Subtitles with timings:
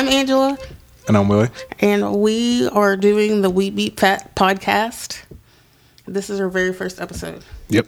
[0.00, 0.56] I'm Angela,
[1.08, 1.50] And I'm Willie.
[1.80, 5.20] and we are doing the We Beat Fat podcast.
[6.06, 7.44] This is our very first episode.
[7.68, 7.86] Yep.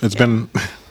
[0.00, 0.50] It's been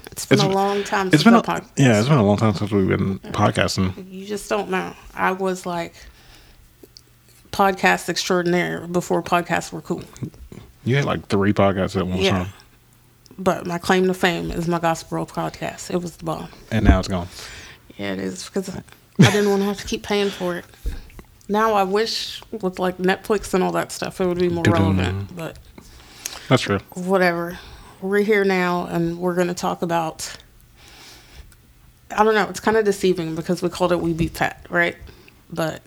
[0.09, 2.25] It's been It's- a long time it's since been a, pod- yeah, it's been a
[2.25, 4.09] long time since we've been podcasting.
[4.09, 4.95] You just don't know.
[5.13, 5.95] I was like
[7.51, 10.03] podcast extraordinaire before podcasts were cool.
[10.85, 12.31] You had like three podcasts at one Yeah.
[12.31, 12.47] time.
[13.37, 15.91] But my claim to fame is my Gospel podcast.
[15.91, 16.47] It was the bomb.
[16.71, 17.27] And now it's gone.
[17.97, 18.69] Yeah, it is because
[19.19, 20.65] I didn't want to have to keep paying for it.
[21.49, 25.35] Now I wish with like Netflix and all that stuff, it would be more relevant.
[25.35, 25.57] But
[26.49, 26.79] That's true.
[26.95, 27.59] whatever.
[28.01, 30.35] We're here now, and we're going to talk about.
[32.15, 32.47] I don't know.
[32.49, 34.95] It's kind of deceiving because we called it "We Beat Fat," right?
[35.49, 35.81] But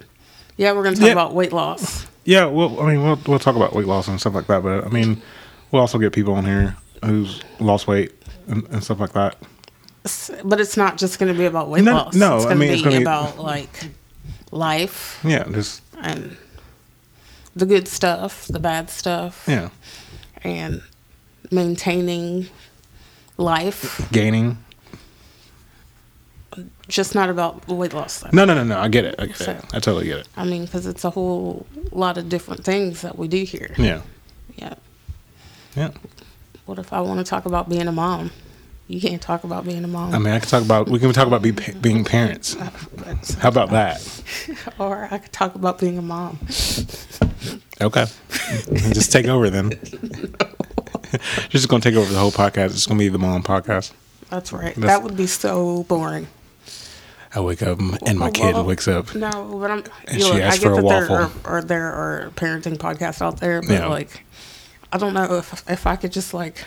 [0.57, 1.13] yeah, we're going to talk Yeah.
[1.13, 2.07] about weight loss.
[2.25, 4.85] Yeah, well, I mean, we'll we'll talk about weight loss and stuff like that, but
[4.85, 5.23] I mean,
[5.71, 8.13] we'll also get people on here who's lost weight
[8.49, 9.37] and, and stuff like that.
[10.45, 12.15] But it's not just going to be about weight No, loss.
[12.15, 13.91] no, it's going mean, to be- about like
[14.53, 16.37] life Yeah, just and
[17.57, 19.71] the good stuff, the bad stuff, yeah,
[20.45, 20.83] and
[21.51, 22.49] maintaining
[23.39, 24.07] life.
[24.13, 24.59] gaining.
[26.89, 28.21] Just not about weight loss.
[28.21, 28.31] Though.
[28.33, 28.79] No, no, no, no.
[28.79, 29.17] I get it.
[29.19, 29.65] I get So- it.
[29.75, 30.29] I totally get it.
[30.37, 33.75] I mean, because it's a whole lot of different things that we do here.
[33.77, 34.03] Yeah,
[34.57, 34.75] Yeah.
[35.75, 35.91] yeah.
[36.65, 38.31] What if I want to talk about being a mom?
[38.89, 40.15] You can't talk about being a mom.
[40.15, 42.55] I mean, I can talk about we can talk about be, being parents.
[43.41, 44.23] How about that?
[44.79, 46.39] or I could talk about being a mom.
[47.81, 48.07] Okay.
[48.93, 49.71] just take over then.
[51.49, 52.67] Just gonna take over the whole podcast.
[52.67, 53.93] It's gonna be the mom podcast.
[54.31, 54.75] That's right.
[54.75, 56.29] That's- that would be so boring.
[57.35, 59.15] I wake up and my kid Well, wakes up.
[59.15, 59.85] No, but I'm.
[60.07, 61.41] And she look, asked I for get a that there are, waffle.
[61.45, 63.87] are there are parenting podcasts out there, but Yeah.
[63.89, 64.25] like,
[64.93, 66.65] I don't know if if I could just like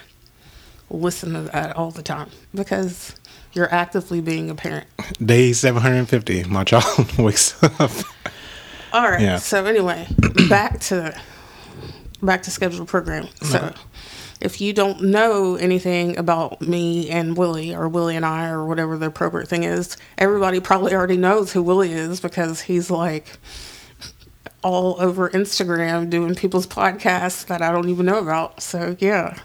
[0.89, 3.15] listen to that all the time because
[3.53, 4.87] you're actively being a parent.
[5.23, 6.43] Day seven hundred and fifty.
[6.43, 7.91] My child wakes up.
[8.91, 9.21] All right.
[9.21, 9.37] Yeah.
[9.37, 10.07] So anyway,
[10.49, 11.19] back to
[12.21, 13.27] back to scheduled program.
[13.41, 13.73] So uh-huh.
[14.41, 18.97] if you don't know anything about me and Willie or Willie and I or whatever
[18.97, 23.37] the appropriate thing is, everybody probably already knows who Willie is because he's like
[24.61, 28.61] all over Instagram doing people's podcasts that I don't even know about.
[28.61, 29.37] So yeah.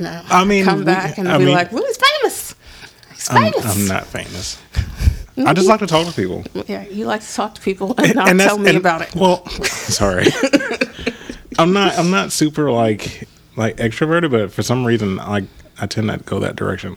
[0.00, 2.54] You know, I mean, come we- back and I be mean- like, Willie's famous.
[3.12, 3.76] He's I'm, famous.
[3.76, 4.60] I'm not famous.
[5.46, 6.44] I just like to talk to people.
[6.66, 9.14] Yeah, you like to talk to people and not that's- tell me and- about it.
[9.14, 10.26] Well, sorry.
[11.58, 11.98] I'm not.
[11.98, 15.44] I'm not super like like extroverted, but for some reason, like
[15.80, 16.96] I tend not to go that direction.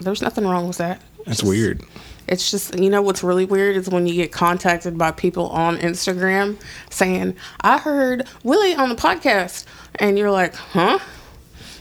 [0.00, 1.00] There's nothing wrong with that.
[1.24, 1.82] That's Just- weird.
[2.28, 5.76] It's just, you know, what's really weird is when you get contacted by people on
[5.78, 6.60] Instagram
[6.90, 9.64] saying, I heard Willie on the podcast.
[10.00, 10.98] And you're like, huh?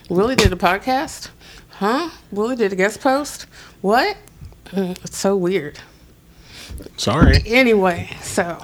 [0.09, 1.29] Willie did a podcast?
[1.69, 2.09] Huh?
[2.31, 3.47] Willie did a guest post?
[3.81, 4.15] What?
[4.67, 5.79] Mm, It's so weird.
[6.97, 7.41] Sorry.
[7.45, 8.57] Anyway, so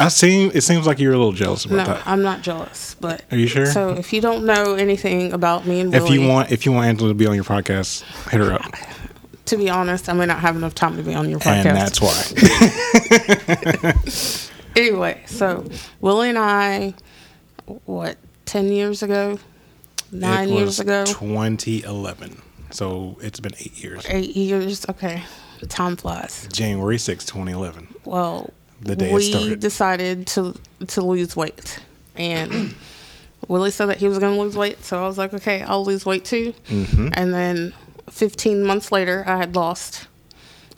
[0.00, 0.50] I seem.
[0.54, 2.06] It seems like you're a little jealous about no, that.
[2.06, 2.96] I'm not jealous.
[3.00, 3.66] But Are you sure?
[3.66, 6.72] so if you don't know anything about me and if Willie, you want, if you
[6.72, 8.72] want Angela to be on your podcast, hit her up,
[9.46, 11.64] to be honest, I may not have enough time to be on your podcast.
[11.66, 12.00] and that's
[14.40, 14.80] why.
[14.80, 15.64] anyway, so
[16.00, 16.94] Willie and I,
[17.86, 19.38] what, 10 years ago?
[20.12, 21.04] Nine It years was ago?
[21.06, 22.40] 2011.
[22.70, 24.04] So it's been eight years.
[24.08, 24.86] Eight years?
[24.88, 25.22] Okay.
[25.68, 26.46] Time flies.
[26.52, 27.88] January 6, 2011.
[28.04, 29.60] Well, The day it we started.
[29.60, 30.54] decided to
[30.88, 31.78] to lose weight.
[32.16, 32.74] And
[33.48, 34.84] Willie said that he was going to lose weight.
[34.84, 36.52] So I was like, okay, I'll lose weight too.
[36.68, 37.08] Mm-hmm.
[37.14, 37.72] And then
[38.10, 40.06] 15 months later, I had lost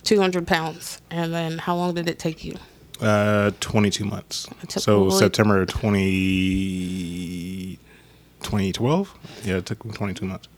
[0.04, 1.00] 200 pounds.
[1.10, 2.56] And then how long did it take you?
[3.00, 4.46] Uh, 22 months.
[4.68, 7.78] So Willie- September 20,
[8.44, 9.42] 2012?
[9.44, 10.48] Yeah, it took me 22 months.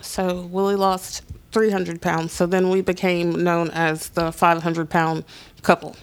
[0.00, 1.22] So Willie lost
[1.52, 2.32] 300 pounds.
[2.32, 5.24] So then we became known as the 500 pound
[5.62, 5.96] couple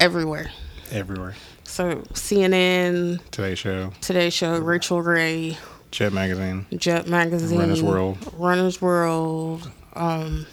[0.00, 0.50] everywhere.
[0.90, 1.34] Everywhere.
[1.64, 5.58] So CNN, Today Show, Today Show, Rachael Ray,
[5.90, 6.64] Jet Magazine.
[6.76, 8.18] Jet Magazine, Runner's World.
[8.38, 10.46] Runner's World, um,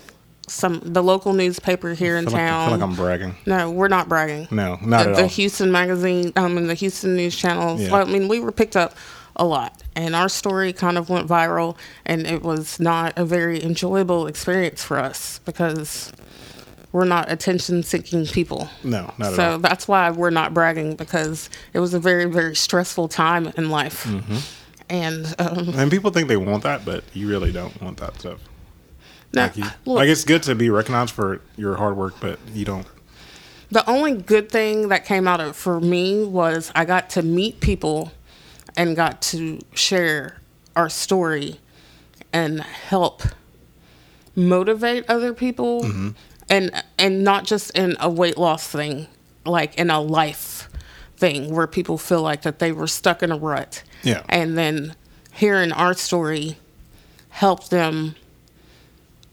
[0.48, 2.69] some the local newspaper here in I like, I town.
[2.69, 3.36] feel like I'm bragging.
[3.45, 4.48] no, we're not bragging.
[4.51, 5.30] No, not the, at the all.
[5.30, 7.81] Houston magazine, um, and the Houston news channels.
[7.81, 7.92] Yeah.
[7.92, 8.95] Well, I mean, we were picked up
[9.35, 11.75] a lot, and our story kind of went viral,
[12.06, 16.12] and it was not a very enjoyable experience for us because
[16.91, 18.69] we're not attention-seeking people.
[18.83, 19.33] no, not at all.
[19.33, 23.69] So that's why we're not bragging because it was a very, very stressful time in
[23.71, 24.38] life, Mm-hmm.
[24.89, 28.39] and um, And people think they want that, but you really don't want that stuff.
[29.33, 32.38] no, Like, you, look, like it's good to be recognized for your hard work, but
[32.53, 32.86] you don't.
[33.71, 37.24] The only good thing that came out of it for me was I got to
[37.24, 38.12] meet people
[38.75, 40.40] and got to share
[40.75, 41.60] our story
[42.31, 43.22] and help
[44.36, 46.10] motivate other people mm-hmm.
[46.50, 49.08] and and not just in a weight loss thing,
[49.46, 50.70] like in a life
[51.18, 53.84] thing where people feel like that they were stuck in a rut.
[54.02, 54.24] Yeah.
[54.28, 54.96] And then
[55.31, 56.58] hearing our story
[57.30, 58.16] helped them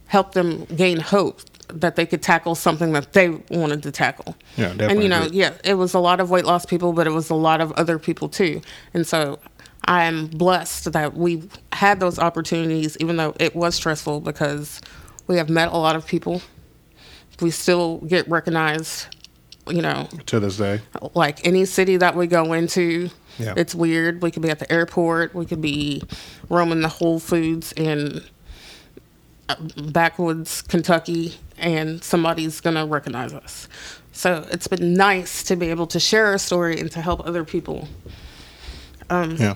[0.07, 1.43] help them gain hope
[1.75, 4.37] that they could tackle something that they wanted to tackle.
[4.57, 4.95] Yeah, definitely.
[4.95, 7.31] And you know, yeah, it was a lot of weight loss people, but it was
[7.31, 8.61] a lot of other people too.
[8.95, 9.39] And so
[9.85, 14.81] I am blessed that we had those opportunities, even though it was stressful because
[15.27, 16.43] we have met a lot of people.
[17.41, 19.17] We still get recognized,
[19.69, 20.81] you know, to this day.
[21.15, 23.11] like any city that we go into.
[23.39, 23.55] Yeah.
[23.57, 24.23] It's weird.
[24.23, 25.35] We could be at the airport.
[25.35, 26.03] We could be
[26.51, 28.21] roaming the Whole Foods in uh,
[29.93, 33.69] backwoods Kentucky, and somebody's gonna recognize us.
[34.13, 37.45] So it's been nice to be able to share our story and to help other
[37.45, 37.89] people
[39.11, 39.55] Yeah.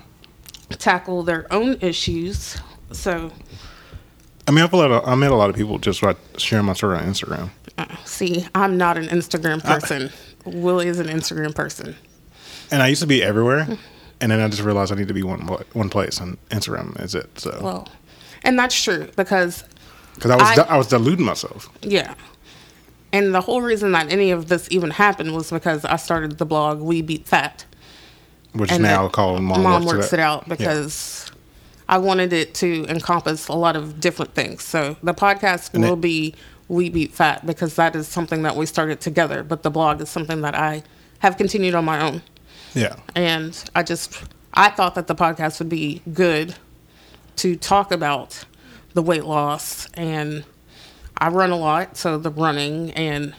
[0.79, 2.57] tackle their own issues.
[2.91, 3.31] So
[4.47, 6.65] I mean, I've a lot of, I met a lot of people just by sharing
[6.65, 7.49] my story on Instagram.
[7.79, 10.11] uh, see, I'm not an Instagram person.
[10.45, 11.95] Willie is an Instagram person.
[12.71, 13.67] And I used to be everywhere,
[14.21, 15.41] and then I just realized I need to be one
[15.73, 17.39] one place, and Instagram is it.
[17.39, 17.87] So Well,
[18.43, 19.63] and that's true because
[20.15, 21.69] because I was I- di- I was deluding myself.
[21.81, 22.13] Yeah.
[23.13, 26.45] And the whole reason that any of this even happened was because I started the
[26.45, 27.65] blog We Beat Fat.
[28.53, 31.31] Which is now called Mom, Mom Works, Works It Out because
[31.87, 34.63] I wanted it to encompass a lot of different things.
[34.63, 36.35] So the podcast And will it- be
[36.67, 40.09] We Beat Fat because that is something that we started together, but the blog is
[40.09, 40.83] something that I
[41.19, 42.21] have continued on my own.
[42.73, 42.95] Yeah.
[43.15, 44.13] And I just
[44.53, 46.55] I thought that the podcast would be good
[47.37, 48.43] to talk about
[48.95, 50.43] the weight loss and
[51.17, 53.33] I run a lot, so the running and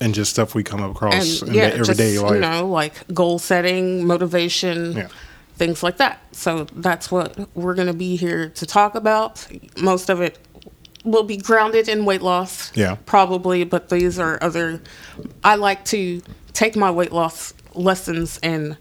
[0.00, 2.34] And just stuff we come across and in yeah, the everyday just, life.
[2.34, 5.08] you know, like goal setting, motivation, Yeah.
[5.56, 6.20] things like that.
[6.32, 9.46] So that's what we're going to be here to talk about.
[9.80, 10.38] Most of it
[11.04, 12.74] will be grounded in weight loss.
[12.76, 12.96] Yeah.
[13.06, 14.80] Probably, but these are other
[15.44, 16.22] I like to
[16.52, 18.76] take my weight loss lessons and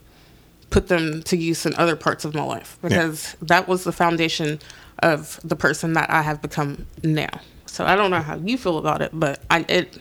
[0.69, 4.59] put them to use in other parts of my life because that was the foundation
[4.99, 7.29] of the person that I have become now.
[7.65, 9.97] So I don't know how you feel about it, but I it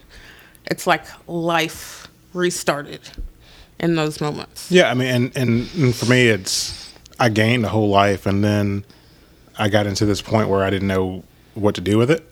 [0.66, 3.00] it's like life restarted
[3.78, 4.70] in those moments.
[4.70, 8.42] Yeah, I mean, and, and and for me, it's I gained a whole life, and
[8.42, 8.84] then
[9.58, 11.24] I got into this point where I didn't know
[11.54, 12.24] what to do with it,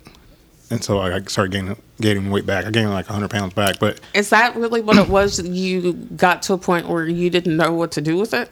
[0.70, 2.64] and so I started gaining gaining weight back.
[2.66, 5.40] I gained like 100 pounds back, but Is that really what it was?
[5.46, 8.50] You got to a point where you didn't know what to do with it?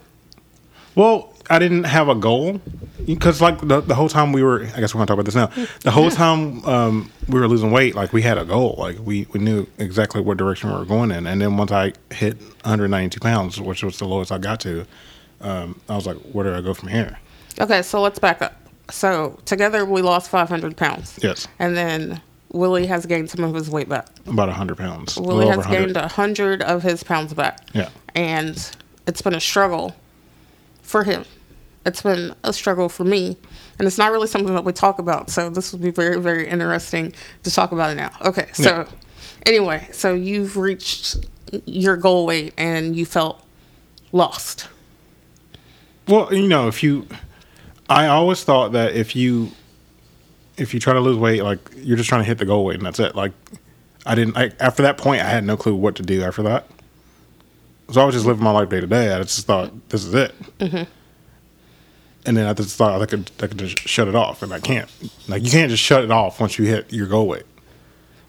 [0.95, 2.61] well, I didn't have a goal
[3.05, 5.35] because like the, the whole time we were, I guess we're gonna talk about this
[5.35, 5.51] now.
[5.81, 9.27] The whole time um, we were losing weight, like we had a goal, like we,
[9.33, 13.21] we knew exactly what direction we were going in, and then once I hit 192
[13.21, 14.87] pounds, which was the lowest I got to,
[15.41, 17.19] um, I was like, where do I go from here?
[17.61, 18.55] Okay, so let's back up.
[18.91, 21.19] So together we lost 500 pounds.
[21.23, 22.21] Yes, And then
[22.53, 24.07] Willie has gained some of his weight back.
[24.27, 25.17] about 100 pounds.
[25.19, 25.87] Willie has 100.
[25.87, 27.61] gained 100 of his pounds back.
[27.73, 27.89] Yeah.
[28.15, 28.71] And
[29.07, 29.95] it's been a struggle
[30.85, 31.25] for him.
[31.85, 33.37] It's been a struggle for me.
[33.79, 35.29] And it's not really something that we talk about.
[35.31, 37.13] So this will be very, very interesting
[37.43, 38.13] to talk about it now.
[38.25, 38.47] Okay.
[38.53, 38.87] So Yeah.
[39.45, 41.17] anyway, so you've reached
[41.67, 43.45] your goal weight and you felt
[44.13, 44.69] lost.
[46.09, 47.07] Well, you know, if you,
[47.89, 49.51] I always thought that if you,
[50.57, 52.77] if you try to lose weight, like you're just trying to hit the goal weight
[52.77, 53.15] and that's it.
[53.17, 53.33] Like,
[54.07, 54.37] I didn't.
[54.37, 56.67] I, after that point, I had no clue what to do after that.
[57.91, 59.13] So I was just living my life day to day.
[59.13, 60.35] I just thought this is it.
[60.59, 60.91] Mm-hmm.
[62.27, 64.59] And then I just thought I could, I could just shut it off, and I
[64.61, 64.91] can't.
[65.29, 67.43] Like you can't just shut it off once you hit your goal weight.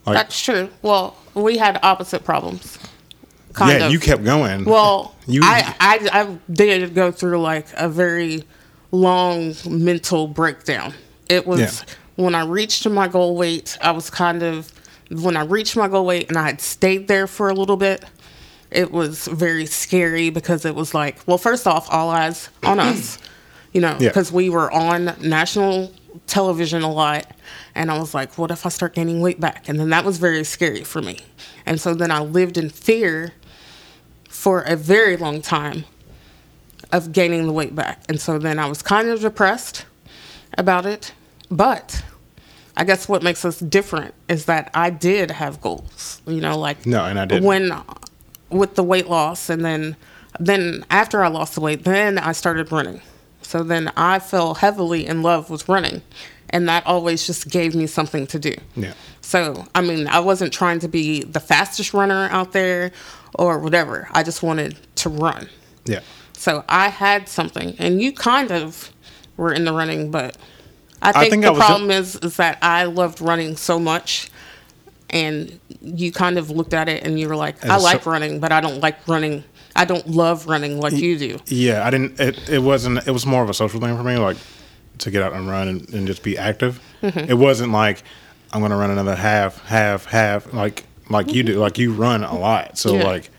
[0.05, 0.69] Like, That's true.
[0.81, 2.77] Well, we had opposite problems.
[3.59, 3.91] Yeah, of.
[3.93, 4.65] you kept going.
[4.65, 8.43] Well, You- I, I I did go through like a very
[8.91, 10.93] long mental breakdown.
[11.29, 11.93] It was Yeah.
[12.17, 13.77] when I reached my goal weight.
[13.81, 14.71] I was kind of
[15.09, 18.03] when I reached my goal weight and I had stayed there for a little bit.
[18.75, 23.17] It was very scary because it was like, well, first off, all eyes on us,
[23.73, 24.09] you know, Yeah.
[24.09, 25.93] because we were on national
[26.27, 27.25] television a lot.
[27.73, 29.67] And I was like, what if I start gaining weight back?
[29.69, 31.19] And then that was very scary for me.
[31.65, 33.33] And so then I lived in fear
[34.29, 35.85] for a very long time
[36.91, 38.01] of gaining the weight back.
[38.09, 39.85] And so then I was kind of depressed
[40.57, 41.13] about it.
[41.49, 42.03] But
[42.77, 46.85] I guess what makes us different is that I did have goals, you know, like
[46.85, 47.43] No, and I didn't.
[47.45, 47.71] when
[48.49, 49.95] with the weight loss and then
[50.39, 53.01] then after I lost the weight, then I started running.
[53.41, 56.01] So then I fell heavily in love with running
[56.49, 58.53] and that always just gave me something to do.
[58.75, 58.93] yeah.
[59.21, 62.91] So, I mean, I wasn't trying to be the fastest runner out there
[63.33, 64.07] or whatever.
[64.11, 65.49] I just wanted to run.
[65.85, 66.01] Yeah.
[66.33, 68.91] So I had something, and you kind of
[69.35, 70.37] were in the running, but
[71.01, 74.29] I think, think the I problem is is that I loved running so much,
[75.09, 78.11] and you kind of looked at it and you were like, As I like so-
[78.11, 79.43] running, but I don't like running.
[79.75, 81.37] I don't love running like you do.
[81.47, 82.19] Yeah, I didn't.
[82.19, 83.05] It, it wasn't.
[83.07, 84.37] It was more of a social thing for me, like
[84.99, 86.81] to get out and run and, and just be active.
[87.01, 87.29] Mm-hmm.
[87.29, 88.03] It wasn't like
[88.53, 91.59] I'm gonna run another half, half, half, like like you do.
[91.59, 93.03] Like you run a lot, so Yeah.
[93.03, 93.29] like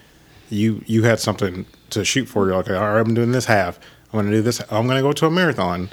[0.51, 2.47] you you had something to shoot for.
[2.47, 3.81] You're like, all right, I'm doing this half.
[4.13, 4.61] I'm gonna do this.
[4.71, 5.89] I'm gonna go to a marathon.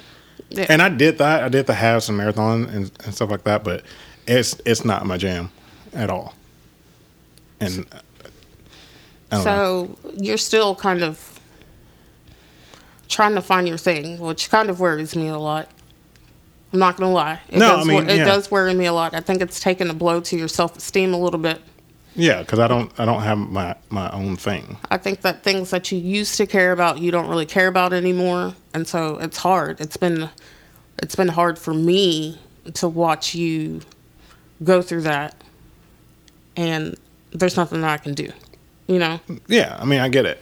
[0.50, 0.66] Yeah.
[0.68, 1.42] And I did that.
[1.42, 3.64] I did the halves and marathon and, and stuff like that.
[3.64, 3.82] But
[4.26, 5.50] it's it's not my jam
[5.94, 6.34] at all.
[7.66, 7.98] And uh,
[9.30, 9.44] I don't know.
[9.44, 11.40] So you're still kind of
[13.08, 15.68] trying to find your thing, which kind of worries me a lot.
[16.72, 17.40] I'm not gonna lie.
[17.48, 18.24] It No, does, I mean, it yeah.
[18.24, 19.14] does worry me a lot.
[19.14, 21.60] I think it's taken a blow to your self esteem a little bit.
[22.16, 24.76] Yeah, because I don't I don't have my my own thing.
[24.90, 27.92] I think that things that you used to care about, you don't really care about
[27.92, 29.80] anymore, and so it's hard.
[29.80, 30.30] It's been,
[30.98, 32.38] it's been hard for me
[32.74, 33.80] to watch you
[34.62, 35.34] go through that,
[36.56, 36.96] and
[37.34, 38.30] there's nothing that I can do.
[38.86, 40.40] You know, Yeah, I mean I get it.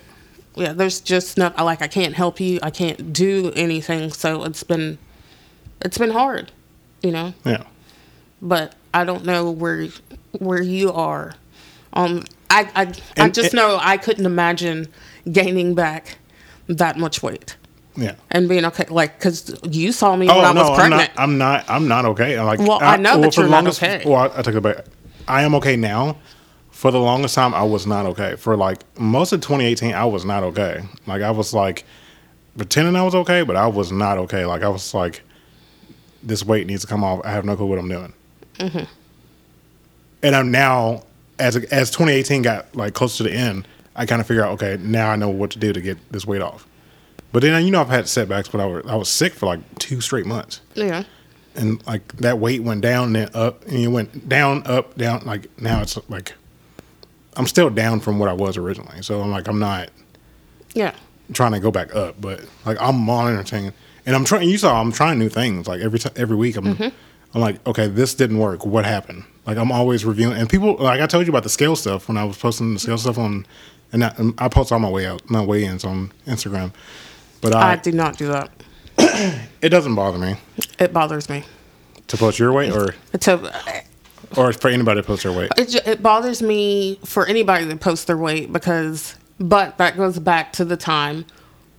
[0.57, 0.73] yeah.
[0.73, 2.59] There's just not like I can't help you.
[2.63, 4.11] I can't do anything.
[4.11, 4.99] So it's been,
[5.81, 6.51] it's been hard.
[7.03, 7.65] You know, Yeah.
[8.41, 9.89] but I don't know where
[10.39, 11.35] where you are.
[11.95, 14.89] Um, I I, I just and- know I couldn't imagine
[15.31, 16.19] gaining back
[16.69, 17.57] that much weight
[17.97, 18.15] Yeah.
[18.31, 18.87] and being okay.
[18.89, 21.11] Like, cause you saw me when Oh I no, was I'm not.
[21.17, 21.65] I'm not.
[21.71, 22.41] I'm not okay.
[22.41, 24.03] Like, Well, I know that for you're not longest, okay.
[24.05, 24.85] Well, I, I take it back.
[25.29, 26.17] I am okay now.
[26.83, 28.35] For the longest time, I was not okay.
[28.35, 30.83] For like most of 2018, I was not okay.
[31.07, 31.85] Like I was like
[32.57, 34.45] pretending I was okay, but I was not okay.
[34.45, 35.23] Like I was like,
[36.25, 37.21] this weight needs to come off.
[37.25, 38.13] I have no clue what I'm doing.
[38.59, 38.85] Mm-hmm.
[40.25, 41.05] And I'm now,
[41.39, 44.77] as as 2018 got like close to the end, I kind of figure out, okay,
[44.83, 46.67] now I know what to do to get this weight off.
[47.31, 49.61] But then you know I've had setbacks, but I was, I was sick for like
[49.79, 51.05] two straight months yeah,
[51.55, 55.47] and like that weight went down then up and it went down up down like
[55.61, 56.33] now it's like
[57.37, 59.03] i'm still down from what i was originally.
[59.03, 59.91] So i'm like i'm not
[60.75, 60.95] yeah,
[61.33, 63.73] trying to go back up but like i'm monitoring
[64.07, 66.65] and i'm trying you saw i'm trying new things like every time every week i'm
[66.65, 66.89] mm-hmm.
[67.35, 68.65] i'm like okay this didn't work.
[68.65, 69.25] What happened?
[69.47, 72.17] Like i'm always reviewing and people like i told you about the scale stuff when
[72.17, 73.47] i was posting the scale stuff on
[73.93, 76.73] and I, i post all my way out my weigh-ins on instagram
[77.43, 78.51] but I I, do not do that.
[79.61, 80.37] it doesn't bother me.
[80.79, 81.45] It bothers me.
[82.07, 82.95] to post your weight or?
[83.19, 83.85] To
[84.37, 85.51] or for anybody to post their weight?
[85.57, 90.53] It, it bothers me for anybody that posts their weight because but that goes back
[90.53, 91.25] to the time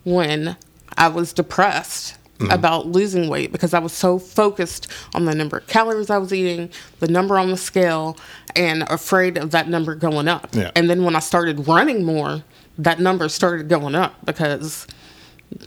[0.03, 0.57] when
[0.97, 2.51] i was depressed mm-hmm.
[2.51, 6.33] about losing weight because i was so focused on the number of calories i was
[6.33, 6.69] eating
[6.99, 8.17] the number on the scale
[8.55, 10.47] and afraid of that number going up.
[10.51, 10.71] Yeah.
[10.75, 12.43] and then when i started running more
[12.77, 14.87] that number started going up because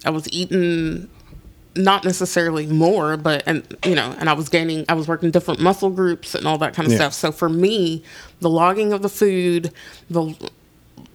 [0.05, 1.09] i was eating
[1.77, 5.61] not necessarily more, but and you know, and I was gaining, I was working different
[5.61, 6.99] muscle groups and all that kind of Yeah.
[6.99, 7.15] stuff.
[7.15, 8.03] So for me,
[8.41, 9.73] the logging of the food,
[10.11, 10.35] the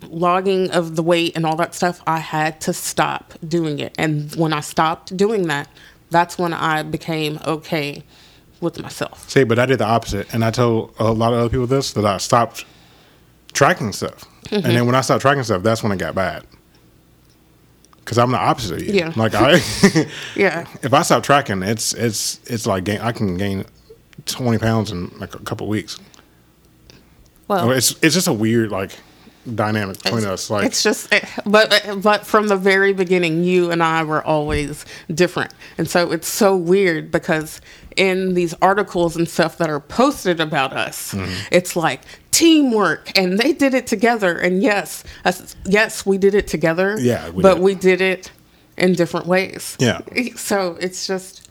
[0.07, 3.93] logging of the weight and all that stuff, I had to stop doing it.
[3.97, 5.67] And when I stopped doing that,
[6.09, 8.03] that's when I became okay
[8.59, 9.29] with myself.
[9.29, 11.93] See, but I did the opposite, and I told a lot of other people this
[11.93, 12.65] that I stopped
[13.53, 14.73] tracking stuff, and mm-hmm.
[14.73, 16.45] then when I stopped tracking stuff, that's when it got bad.
[18.11, 18.93] Because I'm the opposite of you.
[18.93, 19.13] Yeah.
[19.15, 19.53] Like I,
[20.35, 20.67] Yeah.
[20.83, 23.63] if I stop tracking, it's it's it's like gain, I can gain
[24.25, 25.97] twenty pounds in like a couple weeks.
[27.47, 28.91] Well, It's it's just a weird like
[29.55, 30.49] dynamic between us.
[30.49, 34.85] Like it's just eh, but but from the very beginning you and i were always
[35.13, 37.59] different and so it's so weird because
[37.97, 41.33] in these articles and stuff that are posted about us Mm-hmm.
[41.51, 46.47] it's like teamwork and they did it together and yes us- yes we did it
[46.47, 47.63] together Yeah, we but did.
[47.63, 48.31] we did it
[48.77, 50.01] in different ways Yeah.
[50.35, 51.49] so it's just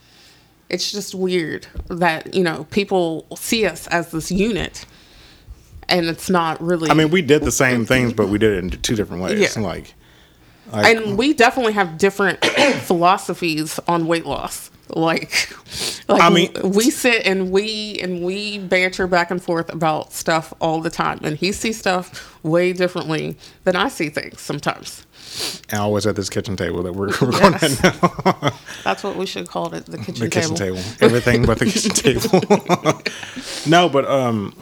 [0.68, 4.86] it's just weird that you know people see us as this unit
[5.90, 8.58] and it's not really I mean, we did the same things, but we did it
[8.64, 9.56] in two different ways.
[9.56, 9.62] Yeah.
[9.62, 9.94] Like,
[10.72, 12.44] like and we definitely have different
[12.82, 14.70] philosophies on weight loss.
[14.92, 15.48] Like,
[16.08, 20.52] like I mean- we sit and we and we banter back and forth about stuff
[20.60, 25.06] all the time, and he sees stuff way differently than I see things sometimes.
[25.70, 27.82] and always at this kitchen table that we're recording Yes.
[27.84, 28.52] now.
[28.84, 30.56] That's what we should call it, the kitchen the table.
[30.56, 30.80] kitchen table.
[31.00, 31.92] Everything but the kitchen
[32.90, 33.00] table.
[33.70, 34.56] no, but um,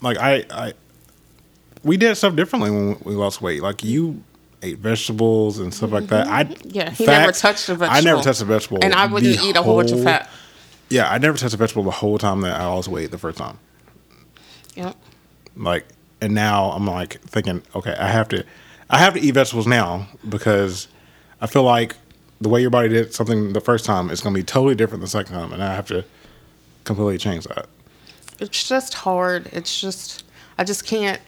[0.00, 0.72] like I, I,
[1.82, 3.62] we did stuff differently when we lost weight.
[3.62, 4.22] Like you
[4.62, 6.26] ate vegetables and stuff like that.
[6.28, 6.70] I Mm-hmm.
[6.70, 9.62] Yeah, he never touched a I never touched a vegetable, and I wouldn't eat a
[9.62, 10.28] whole bunch of fat.
[10.88, 13.38] Yeah, I never touched a vegetable the whole time that I lost weight the first
[13.38, 13.58] time.
[14.74, 14.96] Yep.
[15.56, 15.86] Like,
[16.20, 18.44] and now I'm like thinking, okay, I have to,
[18.88, 20.88] I have to eat vegetables now because
[21.40, 21.96] I feel like
[22.40, 25.02] the way your body did something the first time is going to be totally different
[25.02, 26.04] the second time, and I have to
[26.84, 27.66] completely change that.
[28.40, 29.48] It's just hard.
[29.52, 30.24] It's just
[30.58, 31.20] I just can't.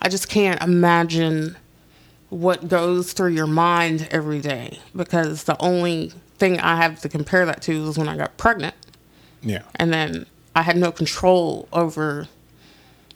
[0.00, 1.56] I just can't imagine
[2.28, 7.46] what goes through your mind every day because the only thing I have to compare
[7.46, 8.74] that to is when I got pregnant,
[9.42, 9.62] Yeah.
[9.76, 12.28] and then I had no control over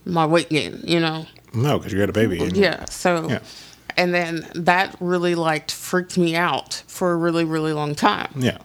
[0.06, 0.80] my weight gain.
[0.84, 1.26] You know.
[1.52, 2.38] No, because you had a baby.
[2.54, 2.84] Yeah.
[2.86, 3.40] So, Yeah.
[3.96, 8.30] and then that really like freaked me out for a really, really long time.
[8.36, 8.58] Yeah.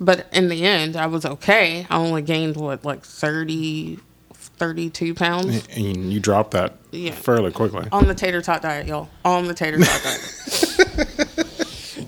[0.00, 1.86] But in the end, I was okay.
[1.90, 3.98] I only gained what, like 30,
[4.32, 7.12] 32 pounds And you dropped that Yeah.
[7.12, 7.86] fairly quickly.
[7.92, 9.08] on the tater tot diet, y'all.
[9.24, 11.46] On the tater tot diet.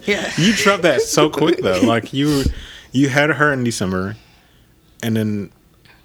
[0.06, 0.32] yeah.
[0.38, 1.80] You dropped that so quick though.
[1.82, 2.44] Like you,
[2.92, 4.16] you had her in December,
[5.02, 5.50] and then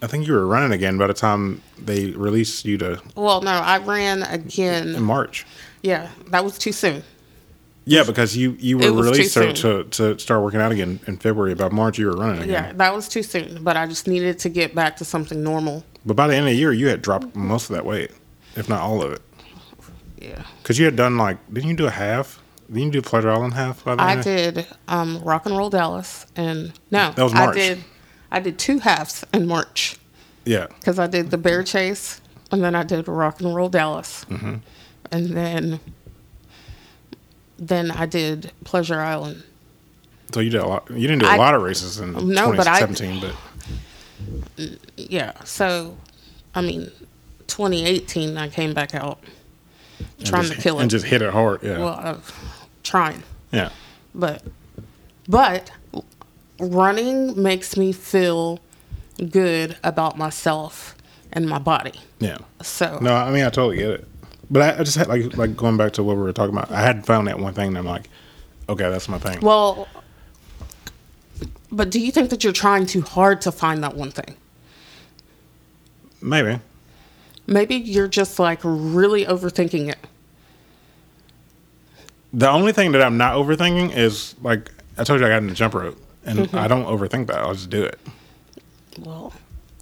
[0.02, 3.50] I think you were running again by the time they released you to Well, no,
[3.52, 5.02] I ran again in.
[5.02, 5.46] March.
[5.82, 7.02] Yeah, that was too soon.
[7.90, 11.52] Yeah, because you you were released to, to to start working out again in February.
[11.52, 12.48] About March, you were running again.
[12.50, 13.64] Yeah, that was too soon.
[13.64, 15.84] But I just needed to get back to something normal.
[16.04, 18.10] But by the end of the year, you had dropped most of that weight,
[18.56, 19.22] if not all of it.
[20.20, 20.42] Yeah.
[20.62, 22.42] Because you had done like, didn't you do a half?
[22.66, 23.82] Didn't you do Pleasure Island half?
[23.84, 27.56] By the I did um, Rock and Roll Dallas, and no, That was I March.
[27.56, 27.84] did.
[28.30, 29.96] I did two halves in March
[30.44, 30.66] Yeah.
[30.78, 32.20] because I did the Bear Chase,
[32.52, 34.56] and then I did Rock and Roll Dallas, Mm-hmm.
[35.12, 35.80] and then
[37.58, 39.42] then I did Pleasure Island.
[40.32, 40.88] So you did a lot.
[40.90, 45.32] You didn't do a I- lot of races in No, but I- 2017, but, Yeah,
[45.44, 45.96] so
[46.54, 46.90] I mean,
[47.46, 49.18] 2018 I came back out
[50.24, 50.82] trying just, to kill it.
[50.82, 51.62] and just hit it hard.
[51.62, 51.78] Yeah.
[51.78, 52.16] well, uh,
[52.82, 53.22] trying.
[53.52, 53.70] yeah.
[54.14, 54.42] but
[55.28, 55.70] but
[56.58, 58.58] running makes me feel
[59.30, 60.94] good about myself
[61.32, 62.38] and my body Yeah.
[62.62, 64.08] so No, I mean I totally get it,
[64.50, 66.70] but I, I just had like like going back to what we were talking about.
[66.70, 68.08] I had found that one thing, and I'm like,
[68.68, 69.40] okay, that's my thing.
[69.40, 69.88] well
[71.70, 74.34] but do you think that you're trying too hard to find that one thing
[76.22, 76.58] Maybe.
[77.46, 79.98] maybe you're just like really overthinking it
[82.32, 85.46] The only thing that I'm not overthinking is like I told you I got in
[85.48, 86.56] the jump rope, and Mm-hmm.
[86.56, 87.36] I don't overthink that.
[87.38, 87.98] I'll just do it.
[89.00, 89.32] well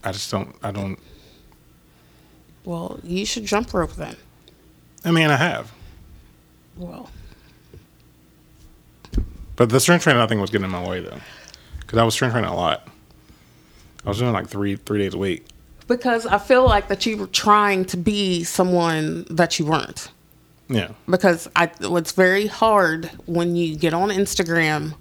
[0.04, 0.54] I just don't.
[0.62, 0.98] I don't.
[2.64, 4.16] well you should jump rope then
[5.06, 5.72] I mean, I have,
[6.76, 7.08] well
[9.56, 11.18] but the strength training I think was getting in my way though,
[11.80, 12.86] because I was strength training a lot.
[14.04, 15.46] I was doing like three three days a week.
[15.86, 20.10] because i feel like that you were trying to be someone that you weren't
[20.68, 20.88] Yeah.
[21.08, 24.94] because I it's very hard when you get on Instagram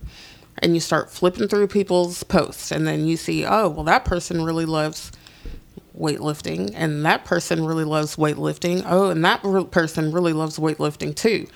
[0.59, 4.43] and you start flipping through people's posts and then you see, oh, well that person
[4.45, 5.11] really loves
[5.99, 8.83] weightlifting and that person really loves weightlifting.
[8.85, 11.47] Oh, and that re- person really loves weightlifting too.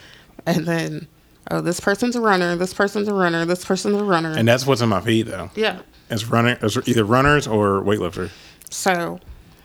[0.45, 1.07] And then
[1.51, 4.31] oh, this person's a runner, this person's a runner, this person's a runner.
[4.37, 5.49] And that's what's in my feed though.
[5.55, 5.79] yeah.
[6.11, 6.57] It's running.
[6.61, 8.31] It's either runners or weightlifters
[8.71, 9.19] So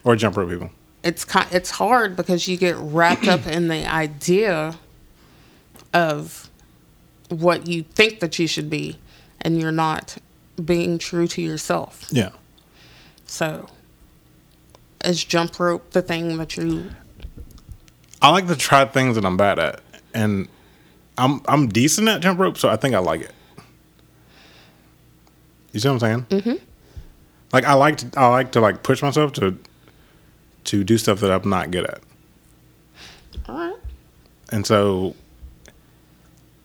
[0.04, 0.70] or jump rope people.
[1.02, 4.76] it's it's hard because you get wrapped up in the idea
[5.92, 6.50] of
[7.30, 8.98] what you think that you should be
[9.40, 10.18] and you're not
[10.62, 12.30] being true to yourself Yeah.
[13.26, 13.68] so
[15.06, 16.90] is jump rope the thing that you
[18.22, 19.80] I like to try things that I'm bad at,
[20.14, 20.48] and
[21.18, 23.32] I'm I'm decent at jump rope, so I think I like it.
[25.72, 26.42] You see what I'm saying?
[26.42, 26.64] Mm-hmm.
[27.52, 29.58] Like I like to I like to like push myself to
[30.64, 32.00] to do stuff that I'm not good at,
[33.46, 33.76] all right
[34.54, 35.14] and so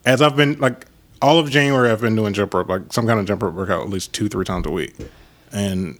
[0.04, 0.86] as I've been like
[1.20, 3.82] all of January, I've been doing jump rope, like some kind of jump rope workout,
[3.82, 4.94] at least two three times a week,
[5.52, 5.98] and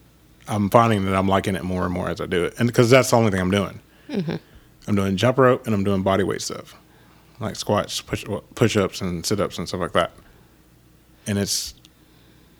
[0.51, 2.91] I'm finding that I'm liking it more and more as I do it, and because
[2.91, 3.81] that's the only thing I'm doing.
[4.09, 4.37] Mm-hmm.
[4.89, 6.75] I'm doing jump rope and I'm doing body weight stuff,
[7.39, 10.13] like squats, push push ups, and sit ups and stuff like that.
[11.27, 11.75] And it's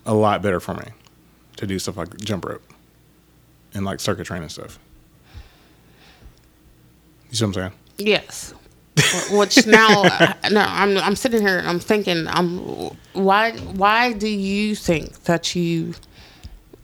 [0.05, 0.85] a lot better for me
[1.57, 2.63] to do stuff like jump rope
[3.73, 4.79] and like circuit training stuff.
[7.29, 7.71] You see what I'm saying?
[8.05, 8.53] yes
[9.31, 10.03] which now
[10.51, 12.57] no i'm i'm sitting here and i'm thinking i'm
[13.13, 15.93] why why do you think that you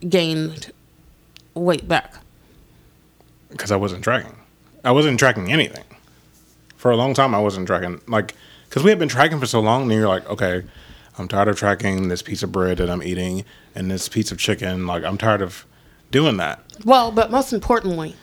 [0.08, 0.72] gained
[1.58, 2.16] weight back
[3.50, 4.36] Because I wasn't tracking.
[4.84, 5.84] I wasn't tracking anything
[6.76, 7.34] for a long time.
[7.36, 8.34] I wasn't tracking like
[8.70, 9.84] because we had been tracking for so long.
[9.84, 10.64] And you're like, okay,
[11.18, 13.44] I'm tired of tracking this piece of bread that I'm eating
[13.76, 14.86] and this piece of chicken.
[14.88, 15.66] Like I'm tired of
[16.12, 16.60] doing that.
[16.86, 18.16] Well, but most importantly,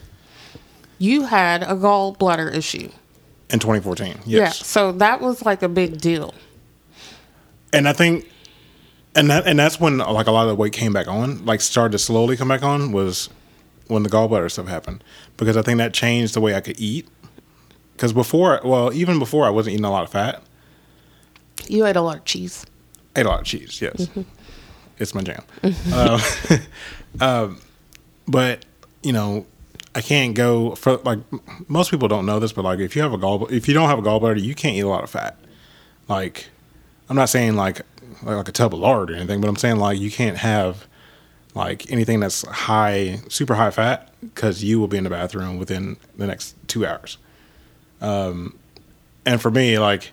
[0.99, 2.89] you had a gallbladder issue.
[3.51, 4.21] in 2014.
[4.25, 4.27] Yes.
[4.27, 4.49] Yeah.
[4.51, 6.35] So that was like a big deal.
[7.73, 8.31] And I think,
[9.15, 11.61] and that and that's when like a lot of the weight came back on, like
[11.61, 13.29] started to slowly come back on was
[13.87, 15.05] when the gallbladder stuff happened
[15.37, 17.07] because I think that changed the way I could eat.
[17.93, 20.43] Because before, well, even before I wasn't eating a lot of fat.
[21.69, 22.67] You ate a lot of cheese.
[23.15, 23.81] I ate a lot of cheese.
[23.81, 24.09] Yes,
[24.99, 25.43] it's my jam.
[25.93, 26.21] Um,
[27.21, 27.61] um,
[28.27, 28.65] but
[29.03, 29.47] you know,
[29.95, 31.21] I can't go for like
[31.69, 33.89] most people don't know this, but like if you have a gall if you don't
[33.89, 35.39] have a gallbladder, you can't eat a lot of fat.
[36.09, 36.49] Like
[37.09, 37.83] I'm not saying like,
[38.23, 40.87] like a tub of lard or anything, but I'm saying like you can't have
[41.55, 45.97] like anything that's high, super high fat, because you will be in the bathroom within
[46.17, 47.19] the next two hours.
[48.01, 48.59] Um,
[49.25, 50.13] and for me, like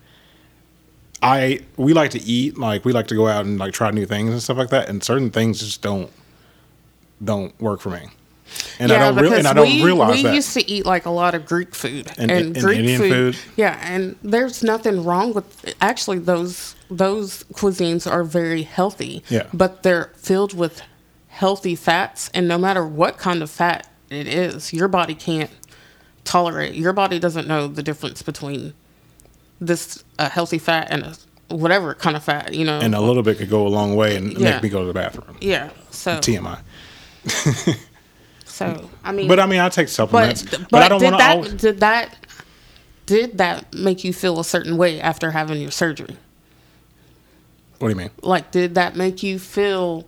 [1.23, 4.05] I we like to eat, like we like to go out and like try new
[4.05, 6.11] things and stuff like that, and certain things just don't
[7.23, 8.07] don't work for me.
[8.79, 10.35] And I don't really and I don't we, realize we that.
[10.35, 13.35] used to eat like a lot of Greek food And- and, and Greek Indian food,
[13.35, 13.53] food.
[13.55, 19.23] Yeah, and there's nothing wrong with actually those those cuisines are very healthy.
[19.29, 19.47] Yeah.
[19.53, 20.81] but they're filled with
[21.29, 25.49] healthy fats, and no matter what kind of fat it is, your body can't
[26.25, 26.75] tolerate.
[26.75, 28.73] Your body doesn't know the difference between
[29.59, 31.15] this a healthy fat and a
[31.55, 32.53] whatever kind of fat.
[32.53, 34.51] You know, and a little bit could go a long way and Yeah.
[34.51, 35.37] make me go to the bathroom.
[35.39, 35.69] yeah.
[35.91, 36.59] So TMI.
[38.45, 41.19] so I mean, But I mean, I take supplements, But, but, but, I don't want
[41.19, 41.23] to.
[41.25, 42.17] Always, did that
[43.05, 46.17] did that make you feel a certain way after having your surgery?
[47.81, 48.11] What do you mean?
[48.21, 50.07] Like, did that make you feel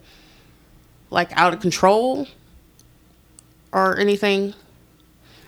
[1.10, 2.28] like out of control
[3.72, 4.54] or anything?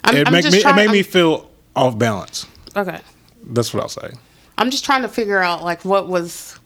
[0.03, 0.59] I'm, It I'm make me.
[0.59, 2.45] It made me I'm- feel off balance.
[2.75, 2.99] okay.
[3.47, 4.11] That's what I'll say.
[4.57, 6.59] I'm just trying to figure out like what was.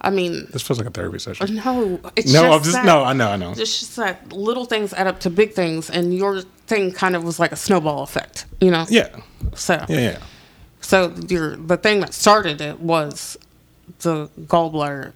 [0.00, 1.60] I mean, This feels like a therapy session.
[1.64, 3.02] Oh, no, it's No, just I'm just that, no.
[3.02, 3.30] I know.
[3.30, 3.50] I know.
[3.50, 7.24] It's just that little things add up to big things, and your thing kind of
[7.24, 8.86] was like a snowball effect, you know.
[8.88, 9.08] Yeah.
[9.56, 9.98] So Yeah.
[10.00, 10.18] Yeah.
[10.80, 13.36] So your the thing that started it was
[14.00, 15.12] the gallbladder.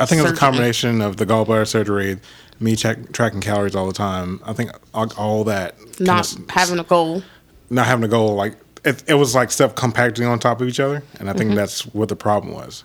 [0.00, 2.18] I think it was a combination of the gallbladder surgery,
[2.60, 4.40] me check, tracking calories all the time.
[4.44, 7.22] I think all, all that Not having a goal.
[7.70, 10.78] not having a goal like it, it was like stuff compacting on top of each
[10.80, 11.56] other and i think Mm-hmm.
[11.56, 12.84] that's what the problem was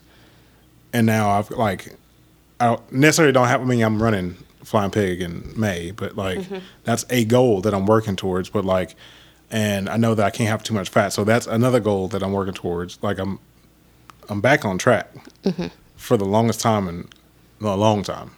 [0.93, 1.95] and now i've like
[2.61, 6.39] i don't necessarily don't have i mean i'm running flying pig in may but like
[6.39, 6.59] Mm-hmm.
[6.85, 8.95] that's a goal that i'm working towards but like
[9.51, 12.23] and i know that i can't have too much fat so that's another goal that
[12.23, 13.37] i'm working towards like i'm
[14.29, 15.09] i'm back on track
[15.43, 15.67] Mm-hmm.
[15.95, 17.07] for the longest time in
[17.61, 18.31] a long time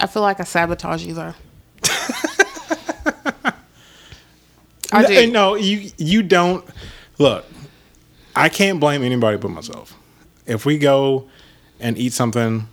[0.00, 1.34] I feel like I sabotage you though.
[4.92, 5.30] I do.
[5.30, 6.64] No, you you don't.
[7.18, 7.44] Look,
[8.34, 9.96] I can't blame anybody but myself.
[10.46, 11.28] If we go
[11.80, 12.66] and eat something,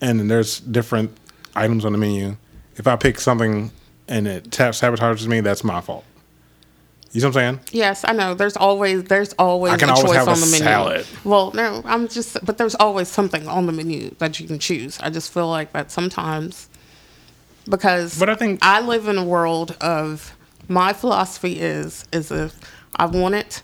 [0.00, 1.16] and there's different
[1.54, 2.36] items on the menu,
[2.76, 3.70] if I pick something
[4.08, 6.04] and it sabotages me, that's my fault.
[7.12, 7.60] You know what I'm saying?
[7.72, 8.34] Yes, I know.
[8.34, 10.58] There's always there's always I can a always choice have a the menu.
[10.58, 11.06] salad.
[11.24, 14.98] Well, no, I'm just but there's always something on the menu that you can choose.
[15.00, 16.68] I just feel like that sometimes
[17.68, 20.36] because But I think- I live in a world of
[20.68, 22.54] my philosophy is is if
[22.96, 23.62] I want it,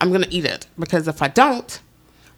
[0.00, 0.66] I'm gonna eat it.
[0.78, 1.80] Because if I don't,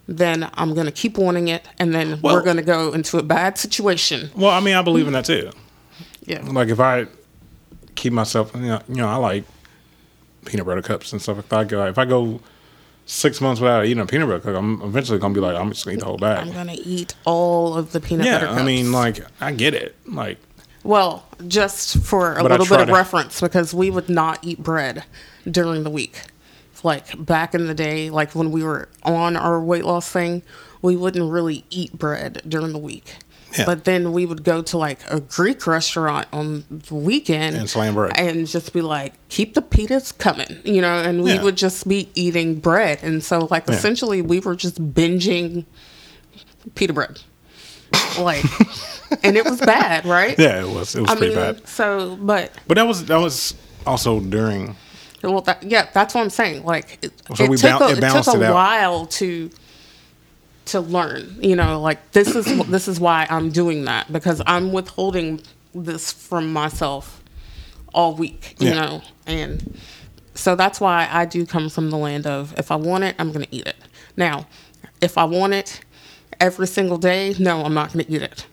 [0.07, 3.59] then I'm gonna keep wanting it and then Well- we're gonna go into a bad
[3.59, 4.31] situation.
[4.35, 5.51] Well, I mean, I believe in that too.
[6.25, 6.41] Yeah.
[6.43, 7.05] Like if I
[7.93, 9.43] keep myself, you know, you know I like
[10.45, 11.59] peanut butter cups and stuff like that.
[11.59, 12.39] I go- If I go
[13.05, 15.85] six months without eating a peanut butter cup, I'm eventually gonna be like, I'm just
[15.85, 16.47] gonna eat the whole bag.
[16.47, 18.51] I'm gonna eat all of the peanut butter Yeah.
[18.53, 19.95] I mean, like I get it.
[20.07, 20.37] Like
[20.83, 25.03] Well, just for a little bit of to- reference, because we would not eat bread
[25.49, 26.21] during the week.
[26.83, 30.41] Like back in the day, like when we were on our weight loss thing,
[30.81, 33.17] we wouldn't really eat bread during the week.
[33.57, 33.65] Yeah.
[33.65, 37.95] But then we would go to like a Greek restaurant on the weekend And slam
[37.95, 38.13] bread.
[38.17, 41.43] and just be like, keep the pitas coming, you know, and we Yeah.
[41.43, 42.99] would just be eating bread.
[43.03, 43.75] And so, like, Yeah.
[43.75, 45.65] essentially, we were just binging
[46.75, 47.19] pita bread.
[48.19, 48.43] Like,
[49.23, 50.37] and it was bad, right?
[50.39, 51.67] yeah, it was it was I pretty mean, bad.
[51.67, 53.53] so, but But that was that was
[53.85, 54.75] also during.
[55.23, 56.63] well, that, yeah, that's what I'm saying.
[56.63, 58.53] Like, it, So it we took bal- a, it it took a it out.
[58.53, 59.49] while to
[60.65, 61.35] to learn.
[61.41, 65.41] You know, like this is this is why I'm doing that because I'm withholding
[65.73, 67.21] this from myself
[67.93, 68.55] all week.
[68.59, 68.75] You Yeah.
[68.75, 69.77] know, and
[70.35, 73.31] so that's why I do come from the land of if I want it, I'm
[73.31, 73.75] going to eat it.
[74.15, 74.47] Now,
[75.01, 75.81] if I want it
[76.39, 78.45] every single day, no, I'm not going to eat it.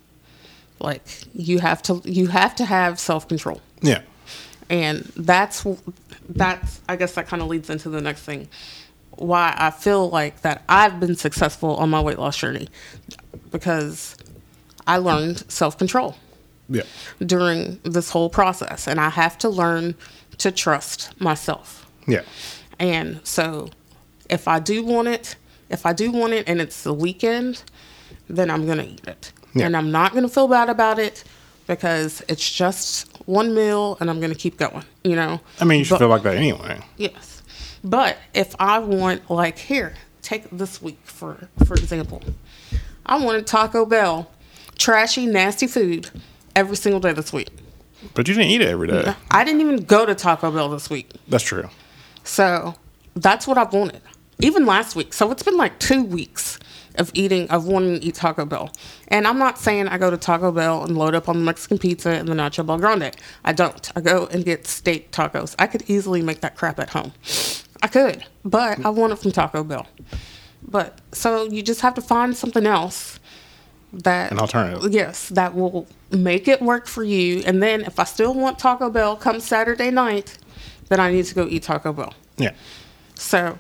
[0.81, 1.03] Like
[1.35, 4.03] you have to you have to have self control Yeah,
[4.71, 5.67] and that's
[6.29, 8.47] that's i guess that kind of leads into the next thing
[9.19, 12.69] why i feel like that i've been successful on my weight loss journey
[13.51, 14.17] because
[14.87, 16.17] i learned self-control
[16.71, 16.83] yeah,
[17.25, 19.95] during this whole process and i have to learn
[20.37, 22.23] to trust myself yeah,
[22.79, 23.69] and so
[24.31, 25.37] if i do want it
[25.71, 27.63] if i do want it and it's the weekend
[28.29, 29.67] then i'm gonna eat it Yeah.
[29.67, 31.25] and i'm not gonna feel bad about it
[31.67, 35.85] because it's just one meal and i'm gonna keep going you know I mean, you
[35.85, 36.81] should But- feel like that anyway.
[36.99, 37.38] Yes.
[37.85, 42.23] But if I want like here, take this week for for example.
[43.07, 44.31] I wanted Taco Bell,
[44.77, 46.11] trashy, nasty food
[46.55, 47.49] every single day this week.
[48.15, 49.15] But you didn't eat it every day.
[49.31, 51.11] I didn't even go to Taco Bell this week.
[51.27, 51.69] That's true.
[52.25, 52.75] So
[53.17, 54.03] that's what I've wanted.
[54.41, 55.13] Even last week.
[55.15, 56.59] So it's been like two weeks
[56.97, 58.71] of eating, of wanting to eat Taco Bell.
[59.09, 61.79] And I'm not saying I go to Taco Bell and load up on the Mexican
[61.79, 63.15] pizza and the Nacho BellGrande.
[63.45, 63.91] I don't.
[63.97, 65.55] I go and get steak tacos.
[65.59, 67.13] I could easily make that crap at home.
[67.83, 69.87] I could, but I want it from Taco Bell.
[70.67, 73.19] But so you just have to find something else
[73.93, 74.93] that An alternative.
[74.93, 77.43] Yes, that will make it work for you.
[77.47, 80.39] And then if I still want Taco Bell come Saturday night,
[80.89, 82.13] then I need to go eat Taco Bell.
[82.37, 82.53] Yeah.
[83.15, 83.59] So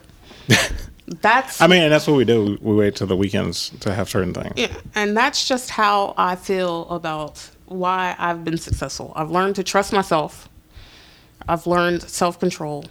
[1.06, 2.58] that's I mean, and that's what we do.
[2.60, 4.52] We wait till the weekends to have certain things.
[4.56, 9.12] yeah, and that's just how I feel about why I've been successful.
[9.16, 10.48] I've learned to trust myself.
[11.48, 12.84] I've learned self-control.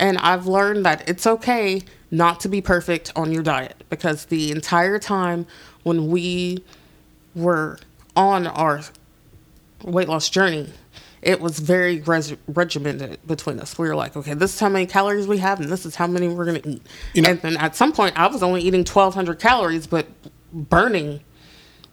[0.00, 4.50] And I've learned that it's okay not to be perfect on your diet because the
[4.50, 5.46] entire time
[5.82, 6.64] when we
[7.34, 7.78] were
[8.16, 8.80] on our
[9.84, 10.70] weight loss journey,
[11.20, 13.78] it was very res- regimented between us.
[13.78, 16.06] We were like, okay, this is how many calories we have, and this is how
[16.06, 16.82] many we're going to eat.
[17.12, 20.06] You know- and then at some point, I was only eating 1,200 calories, but
[20.50, 21.20] burning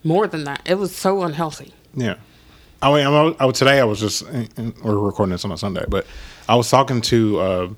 [0.06, 0.62] more than that.
[0.66, 1.74] It was so unhealthy.
[1.94, 2.16] Yeah.
[2.82, 4.24] I mean, I'm, I, today I was just,
[4.82, 6.08] we're recording this on a Sunday, but
[6.48, 7.70] I was talking to uh,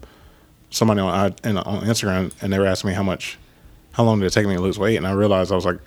[0.70, 3.38] somebody on, I- on Instagram and they were asking me how much,
[3.94, 4.98] how long did it take me to lose weight?
[4.98, 5.80] And I realized I was like,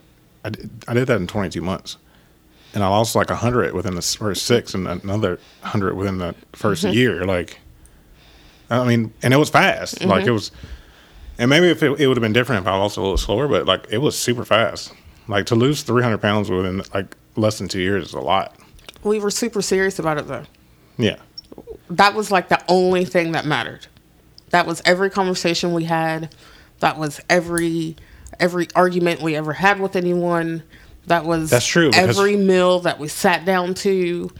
[0.44, 1.96] I did, I did that in 22 months.
[2.74, 6.94] And I lost like 100 within the first six and another 100 within the 1st
[6.94, 7.24] year.
[7.24, 7.58] Like,
[8.70, 10.02] I mean, and it was fast.
[10.02, 10.28] Like, mm-hmm.
[10.30, 10.50] it was,
[11.38, 13.46] and maybe if it, it would have been different if I lost a little slower,
[13.46, 14.94] but like, it was super fast.
[15.28, 18.56] Like, to lose 300 pounds within like less than two years is a lot.
[19.04, 20.44] We were super serious about it, though.
[20.96, 21.16] Yeah.
[21.90, 23.86] that was like the only thing that mattered.
[24.52, 26.34] That was every conversation we had.
[26.80, 27.96] That was every
[28.38, 30.62] every argument we ever had with anyone.
[31.06, 34.30] That was That's true, Every meal that we sat down to.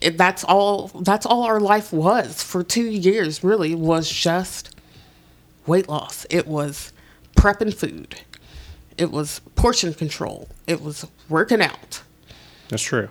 [0.00, 0.88] It, that's all.
[0.88, 3.42] That's all our life was for two years.
[3.44, 4.74] Really, was just
[5.66, 6.26] weight loss.
[6.30, 6.92] It was
[7.36, 8.20] prepping food.
[8.96, 10.48] It was portion control.
[10.66, 12.02] It was working out
[12.68, 13.10] That's true.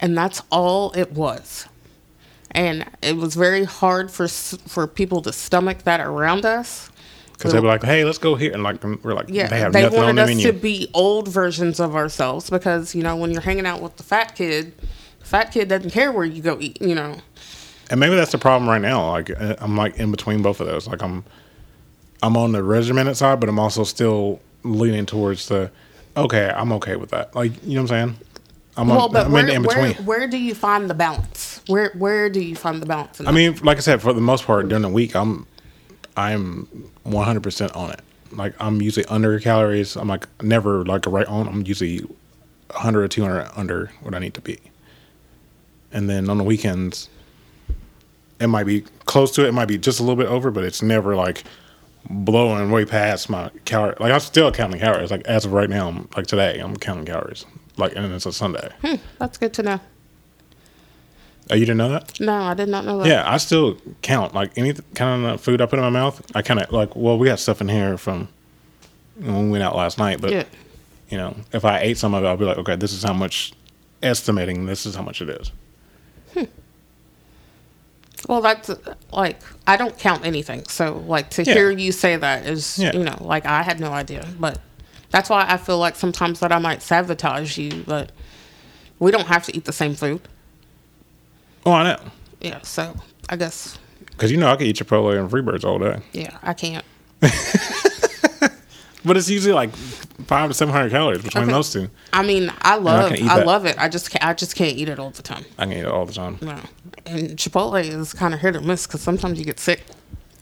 [0.00, 1.66] and that's all it was.
[2.54, 6.90] And it was very hard for for people to stomach that around us.
[7.32, 9.72] Because they were like, "Hey, let's go here," and like we're like, Yeah, they have
[9.72, 10.46] they nothing on wanted the us menu.
[10.46, 14.04] to be old versions of ourselves because you know when you're hanging out with the
[14.04, 14.72] fat kid,
[15.18, 16.80] the fat kid doesn't care where you go eat.
[16.80, 17.16] You know,
[17.90, 19.10] and maybe that's the problem right now.
[19.10, 20.86] Like uh, I'm like in between both of those.
[20.86, 21.24] Like I'm,
[22.22, 25.72] I'm on the regimented side, but I'm also still leaning towards the,
[26.16, 27.34] okay, I'm okay with that.
[27.34, 28.18] Like you know what I'm saying?
[28.76, 30.06] I'm, well, on, but I'm where, in, in where between.
[30.06, 31.53] where do you find the balance?
[31.66, 33.20] Where where do you find the balance?
[33.20, 35.46] In I mean, like I said, for the most part during the week, I'm,
[36.16, 36.68] I'm
[37.04, 38.00] 100 percent on it.
[38.32, 39.96] Like I'm usually under calories.
[39.96, 41.48] I'm like never like right on.
[41.48, 42.00] I'm usually
[42.70, 44.58] 100 or 200 under what I need to be.
[45.92, 47.08] And then on the weekends,
[48.40, 49.48] it might be close to it.
[49.48, 51.44] It might be just a little bit over, but it's never like
[52.10, 53.96] blowing way past my calorie.
[54.00, 55.10] Like I'm still counting calories.
[55.10, 57.46] Like as of right now, I'm, like today, I'm counting calories.
[57.76, 58.70] Like and it's a Sunday.
[58.82, 59.80] Hmm, that's good to know.
[61.50, 62.18] Oh, you didn't know that?
[62.20, 63.06] No, I did not know that.
[63.08, 66.20] Yeah, I still count like any kind of food I put in my mouth.
[66.34, 66.96] I kind of like.
[66.96, 68.28] Well, we got stuff in here from
[69.18, 70.44] when we went out last night, but Yeah.
[71.10, 73.12] you know, if I ate some of it, I'll be like, okay, this is how
[73.12, 73.52] much.
[74.02, 75.50] Estimating this is how much it is.
[76.34, 76.42] Hmm.
[78.28, 78.70] Well, that's
[79.12, 80.64] like I don't count anything.
[80.68, 81.54] So like to Yeah.
[81.54, 82.92] hear you say that is Yeah.
[82.92, 84.26] you know like I had no idea.
[84.38, 84.58] But
[85.10, 87.82] that's why I feel like sometimes that I might sabotage you.
[87.86, 88.12] But
[88.98, 90.20] we don't have to eat the same food.
[91.66, 92.00] Oh, I know,
[92.40, 92.60] Yeah.
[92.62, 92.94] So
[93.28, 93.78] I guess
[94.10, 96.84] because you know I could eat Chipotle and Freebirds all day, yeah I can't.
[99.04, 99.74] but it's usually like
[100.26, 101.52] five to seven hundred calories between Okay.
[101.52, 101.90] those two.
[102.12, 103.76] I mean I love can I, love it.
[103.78, 105.44] I just can't, I just can't eat it all the time.
[105.58, 106.38] I can eat it all the time.
[106.40, 106.58] No.
[107.06, 109.82] And Chipotle is kind of hit or miss because sometimes you get sick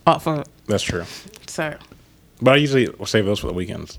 [0.06, 0.48] off of it.
[0.66, 1.04] That's true.
[1.46, 1.76] So
[2.40, 3.98] But I usually save those for the weekends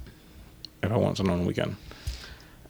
[0.82, 1.76] if I want something on the weekend.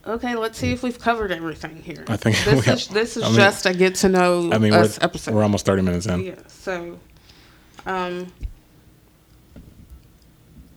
[0.05, 2.03] Okay, let's see if we've covered everything here.
[2.07, 4.73] I think this is this is I mean- just a get to know I mean,
[4.73, 5.33] us we're, episode.
[5.33, 6.21] we're almost thirty minutes in.
[6.21, 6.35] Yeah.
[6.47, 6.99] So,
[7.85, 8.31] um,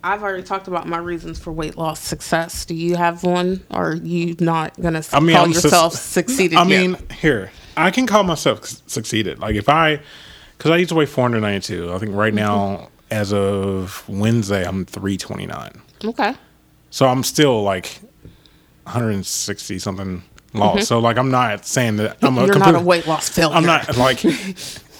[0.05, 2.65] I've already talked about my reasons for weight loss success.
[2.65, 6.57] Do you have one, or are you not gonna I mean, call I'm yourself succeeded?
[6.57, 6.69] I yet?
[6.69, 9.41] mean, here I can call myself succeeded.
[9.41, 10.01] Like if I,
[10.57, 11.93] because I used to weigh 492.
[11.93, 12.37] I think right Mm-hmm.
[12.37, 15.83] now, as of Wednesday, I'm 329.
[16.05, 16.35] okay.
[16.91, 17.99] So I'm still like
[18.87, 20.23] 160 something
[20.55, 20.89] lost.
[20.89, 22.47] So like I'm not saying that I'm a Mm-hmm.
[22.47, 23.55] You're not a weight loss failure.
[23.55, 24.25] I'm not like.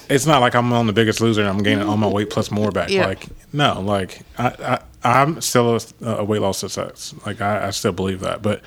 [0.09, 2.49] It's not like I'm on the biggest loser and I'm gaining all my weight plus
[2.49, 2.89] more back.
[2.89, 3.07] Yeah.
[3.07, 7.13] Like no, like I, I I'm still a, a weight loss success.
[7.25, 8.61] Like I, I still believe that, but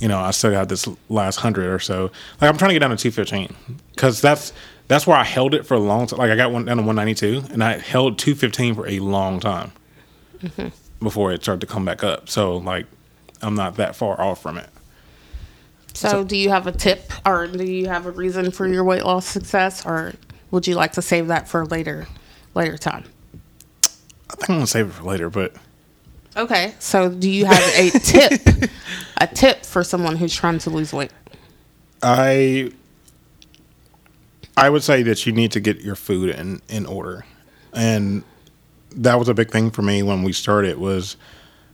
[0.00, 2.10] you know, I still got this last hundred or so.
[2.40, 3.54] Like I'm trying to get down to 215
[3.94, 4.52] because that's
[4.88, 6.18] that's where I held it for a long time.
[6.18, 9.70] Like I got one down to 192, and I held 215 for a long time
[11.00, 12.28] before it started to come back up.
[12.28, 12.86] So like,
[13.42, 14.68] I'm not that far off from it.
[15.94, 19.04] So, do you have a tip or do you have a reason for your weight
[19.04, 20.14] loss success or
[20.50, 22.06] would you like to save that for later
[22.54, 23.04] later time?
[23.84, 25.54] I think I'm gonna save it for later, but
[26.36, 26.74] Okay.
[26.78, 28.70] So, do you have a tip
[29.16, 31.10] a tip for someone who's trying to lose weight?
[32.02, 32.72] I
[34.56, 37.24] I would say that you need to get your food in in order,
[37.72, 38.22] and
[38.92, 40.78] that was a big thing for me when we started.
[40.78, 41.16] Was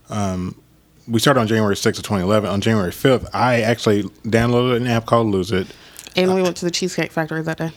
[0.09, 0.59] um,
[1.07, 2.49] we started on January sixth of 2011.
[2.49, 5.67] On January 5th, I actually downloaded an app called Lose It.
[6.15, 7.71] And we went to the Cheesecake Factory that day.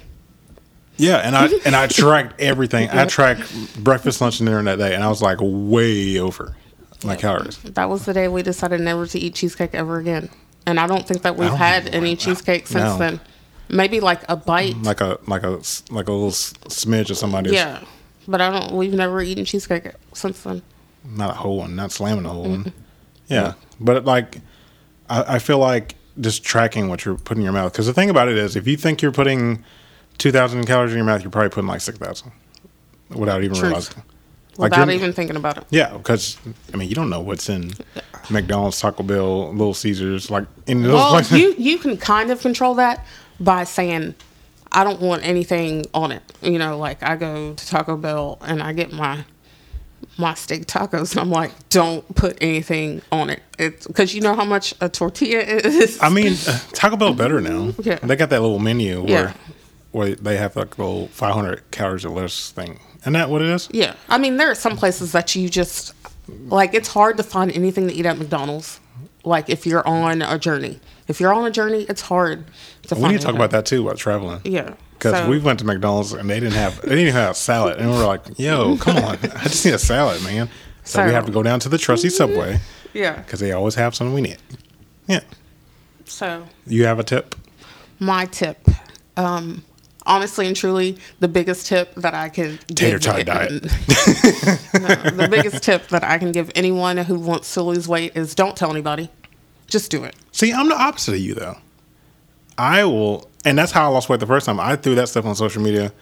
[0.96, 2.90] Yeah, and I and I tracked everything.
[2.90, 6.56] I tracked breakfast, lunch, and dinner that day, and I was like way over
[7.04, 7.56] my calories.
[7.58, 10.28] That was the day we decided never to eat cheesecake ever again.
[10.66, 12.98] And I don't think that we've had any cheesecake since no.
[12.98, 13.20] then.
[13.70, 14.76] Maybe like a bite.
[14.82, 17.52] Like a like a like a little smidge of somebody's.
[17.52, 17.82] Yeah.
[18.28, 20.62] But I don't we've never eaten cheesecake since then.
[21.04, 22.72] not a whole one, not slamming a whole one.
[23.30, 24.38] Yeah, but like,
[25.08, 27.72] I, I feel like just tracking what you're putting in your mouth.
[27.72, 29.64] Because the thing about it is, if you think you're putting
[30.18, 32.32] two thousand calories in your mouth, you're probably putting like six thousand
[33.08, 33.64] without even Truth.
[33.70, 34.02] realizing.
[34.56, 35.64] Like Without even thinking about it.
[35.70, 36.36] Yeah, because
[36.74, 37.72] I mean, you don't know what's in
[38.28, 41.38] McDonald's, Taco Bell, Little Caesars, like in those Well, places.
[41.38, 43.06] you you can kind of control that
[43.38, 44.14] by saying,
[44.72, 46.22] I don't want anything on it.
[46.42, 49.24] You know, like I go to Taco Bell and I get my
[50.20, 53.42] my steak tacos, and I'm like, don't put anything on it.
[53.58, 55.98] It's because you know how much a tortilla is.
[56.00, 57.72] I mean, uh, Taco Bell better now.
[57.82, 57.96] Yeah.
[57.96, 59.32] They got that little menu where Yeah.
[59.92, 62.78] where they have like the little 500 calories or less thing.
[63.00, 63.68] Isn't that what it is?
[63.72, 65.94] yeah, I mean, there are some places that you just
[66.28, 66.74] like.
[66.74, 68.78] It's hard to find anything to eat at McDonald's.
[69.24, 72.44] Like if you're on a journey, if you're on a journey, it's hard
[72.84, 73.02] to find.
[73.02, 74.40] We need to talk about that too about traveling.
[74.44, 77.34] Yeah, Because So- we went to McDonald's and they didn't have they didn't have a
[77.34, 80.50] salad, and we were like, "Yo, come on, I just need a salad, man."
[80.84, 82.60] So, we have to go down to the trusty Subway
[82.92, 83.16] yeah.
[83.16, 84.38] because they always have something we need.
[85.06, 85.20] Yeah,
[86.04, 87.34] So you have a tip?
[87.98, 88.66] my tip
[89.16, 89.62] um
[90.06, 93.62] honestly and truly the biggest tip that i can Tater tot diet.
[93.62, 93.68] no,
[95.10, 98.56] the biggest tip that i can give anyone who wants to lose weight is don't
[98.56, 99.10] tell anybody
[99.66, 101.58] just do it See, I'm the opposite of you though.
[102.60, 104.60] I will, and that's how I lost weight the first time.
[104.60, 105.92] I threw that stuff on social media.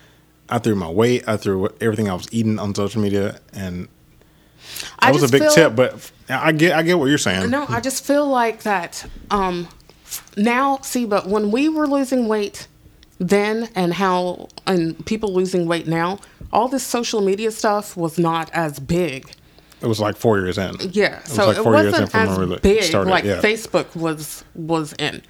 [0.48, 1.22] I threw my weight.
[1.28, 3.86] I threw everything I was eating on social media, and
[5.00, 5.76] that I was a big feel- tip.
[5.76, 7.48] But I get, I get what you're saying.
[7.50, 9.66] no i just feel like that um
[10.36, 12.66] now see but when we were losing weight
[13.18, 16.18] then and how and people losing weight now
[16.52, 19.30] all this social media stuff was not as big
[19.80, 20.74] It was like four years in.
[20.92, 23.10] Yeah, was so like it four years in wasn't from as when we big started,
[23.10, 23.40] like yeah.
[23.40, 25.22] Facebook was was in,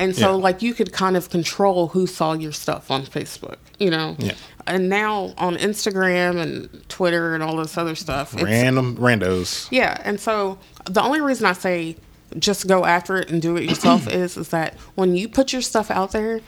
[0.00, 0.42] and so Yeah.
[0.46, 4.16] like you could kind of control who saw your stuff on Facebook, you know.
[4.18, 4.32] Yeah.
[4.66, 9.68] And now on Instagram and Twitter and all this other stuff, it's, Random randos.
[9.70, 9.96] yeah.
[10.04, 11.96] And so the only reason I say
[12.38, 15.62] just go after it and do it yourself is is that when you put your
[15.62, 16.40] stuff out there.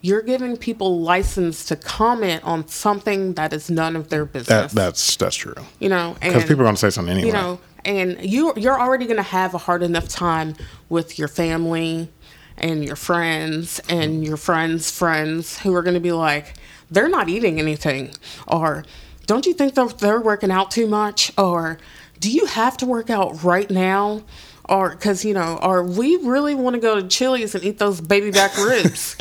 [0.00, 4.46] You're giving people license to comment on something that is none of their business.
[4.48, 5.56] That that's that's true.
[5.80, 7.26] you know, Because people are going to say something anyway.
[7.26, 10.54] you know and you you're already going to have a hard enough time
[10.88, 12.08] with your family
[12.60, 16.54] and your friends and your friends friends who are going to be like
[16.90, 18.10] they're not eating anything
[18.46, 18.84] or
[19.26, 21.32] don't you think they're, they're working out too much?
[21.36, 21.78] or
[22.18, 24.22] do you have to work out right now?
[24.68, 28.00] or because you know or we really want to go to chili's and eat those
[28.00, 29.16] baby back ribs.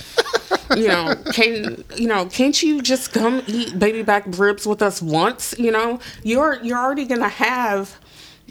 [0.76, 5.01] You know, can you know, can't you just come eat baby back ribs with us
[5.01, 5.57] once?
[5.57, 7.97] You know, you're you're already gonna have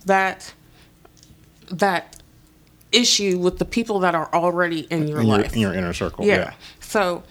[0.06, 0.52] that
[1.70, 2.15] that
[2.96, 5.52] issue with the people that are already in your in your, life.
[5.54, 6.24] in your inner circle.
[6.24, 6.36] yeah.
[6.36, 6.54] Yeah.
[6.80, 7.22] So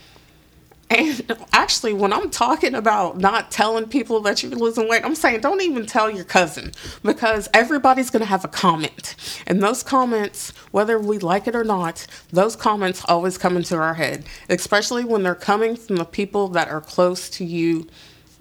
[0.89, 5.41] and actually, when I'm talking about not telling people that you're losing weight, I'm saying
[5.41, 6.72] don't even tell your cousin
[7.03, 9.16] because everybody's going to have a comment.
[9.47, 13.95] And those comments, whether we like it or not, those comments always come into our
[13.95, 17.88] head, especially when they're coming from the people that are close to you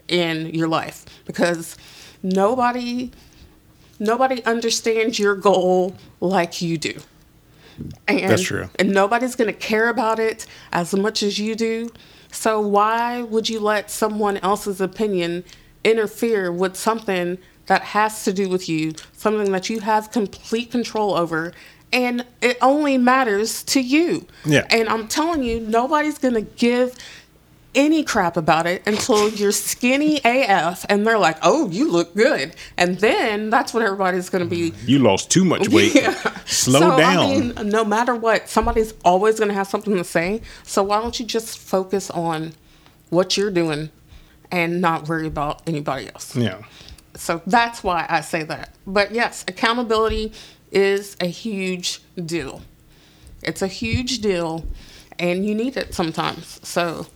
[0.08, 1.78] in your life because
[2.22, 3.10] nobody
[3.98, 7.00] nobody understands your goal like you do.
[8.08, 8.68] And, That's true.
[8.78, 11.90] And nobody's going to care about it as much as you do.
[12.30, 15.44] So why would you let someone else's opinion
[15.84, 21.14] interfere with something that has to do with you, something that you have complete control
[21.14, 21.52] over,
[21.92, 24.26] and it only matters to you?
[24.44, 24.66] Yeah.
[24.70, 26.96] And I'm telling you, nobody's going to give
[27.74, 32.54] any crap about it until you're skinny AF and they're like, "Oh, you look good,"
[32.76, 34.88] and then that's when everybody's going to be mm-hmm.
[34.88, 35.94] You lost too much weight.
[35.94, 36.14] yeah.
[36.46, 37.18] Slow so, down.
[37.18, 40.42] I mean, no matter what, somebody's always going to have something to say.
[40.62, 42.52] So why don't you just focus on
[43.10, 43.90] what you're doing
[44.50, 46.36] and not worry about anybody else?
[46.36, 46.62] yeah.
[47.16, 48.70] So that's why I say that.
[48.86, 50.32] But yes, accountability
[50.72, 52.62] is a huge deal.
[53.42, 54.64] It's a huge deal,
[55.18, 56.60] and you need it sometimes.
[56.66, 57.06] So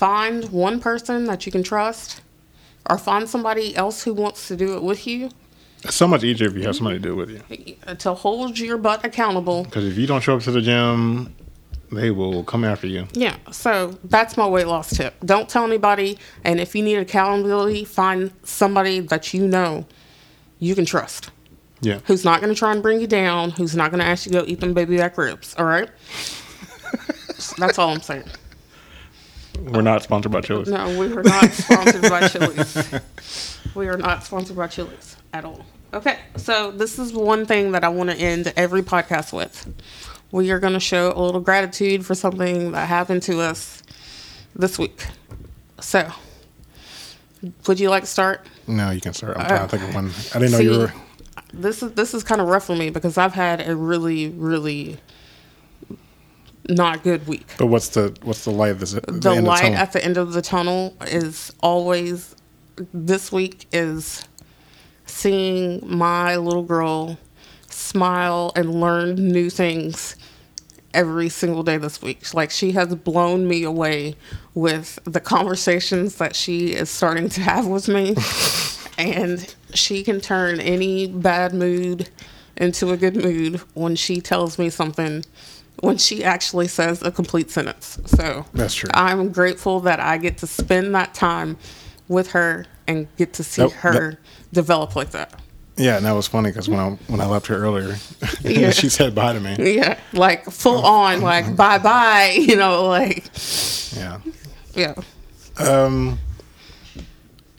[0.00, 2.22] find one person that you can trust,
[2.88, 5.28] or find somebody else who wants to do it with you
[5.84, 7.76] It's so much easier if you have somebody to do it with you.
[7.96, 9.64] to hold your butt accountable.
[9.64, 11.34] Because if you don't show up to the gym,
[11.92, 13.08] they will come after you.
[13.12, 15.12] Yeah, so that's my weight loss tip.
[15.22, 19.86] Don't tell anybody, and if you need accountability, find somebody that you know
[20.58, 21.30] you can trust.
[21.82, 22.00] Yeah.
[22.06, 24.32] who's not going to try and bring you down, who's not going to ask you
[24.32, 25.54] to go eat them baby back ribs.
[25.58, 25.90] All right.
[27.58, 28.24] That's all I'm saying.
[29.58, 30.68] We're not sponsored by Chili's.
[30.68, 33.58] No, we are not sponsored by Chili's.
[33.74, 35.64] We are not sponsored by Chili's at all.
[35.92, 39.72] Okay, so this is one thing that I want to end every podcast with.
[40.30, 43.82] We are going to show a little gratitude for something that happened to us
[44.54, 45.06] this week.
[45.80, 46.10] So,
[47.66, 48.46] would you like to start?
[48.66, 49.36] No, you can start.
[49.36, 50.10] I'm trying to think of uh, one.
[50.34, 50.92] I didn't know you were.
[51.52, 54.98] This is this is kind of rough for me because I've had a really really
[56.70, 57.46] not good week.
[57.58, 58.74] But what's the what's the light?
[58.74, 62.34] This, The light at the end of the tunnel is always
[62.94, 64.24] this week is
[65.06, 67.18] seeing my little girl
[67.68, 70.16] smile and learn new things
[70.94, 72.32] every single day this week.
[72.34, 74.16] Like she has blown me away
[74.54, 78.16] with the conversations that she is starting to have with me.
[78.98, 82.08] and she can turn any bad mood
[82.56, 85.24] into a good mood when she tells me something
[85.80, 87.98] when she actually says a complete sentence.
[88.06, 88.90] So That's true.
[88.94, 91.56] I'm grateful that I get to spend that time
[92.08, 94.18] with her and get to see her that-
[94.52, 95.40] develop like that.
[95.76, 97.96] Yeah, and that was funny because when I when I left her earlier,
[98.42, 98.70] Yeah.
[98.70, 99.56] she said bye to me.
[99.76, 103.24] Yeah, like full on, like bye bye, you know, like
[103.96, 104.18] Yeah.
[104.74, 104.94] yeah.
[105.58, 106.18] Um,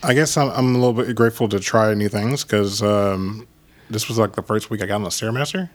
[0.03, 3.47] I guess I'm, I'm a little bit grateful to try new things because um,
[3.89, 5.69] this was like the first week I got on the stairmaster,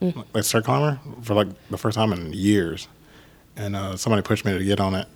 [0.00, 0.24] Mm.
[0.34, 2.88] like stair climber, for like the first time in years,
[3.56, 5.06] and uh, somebody pushed me to get on it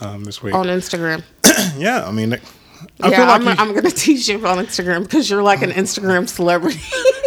[0.00, 0.54] um, this week.
[0.54, 1.22] On Instagram.
[1.78, 2.38] yeah, I mean, I
[3.08, 5.70] yeah, feel like I'm, you- I'm gonna teach you on Instagram because you're like an
[5.82, 6.80] Instagram celebrity.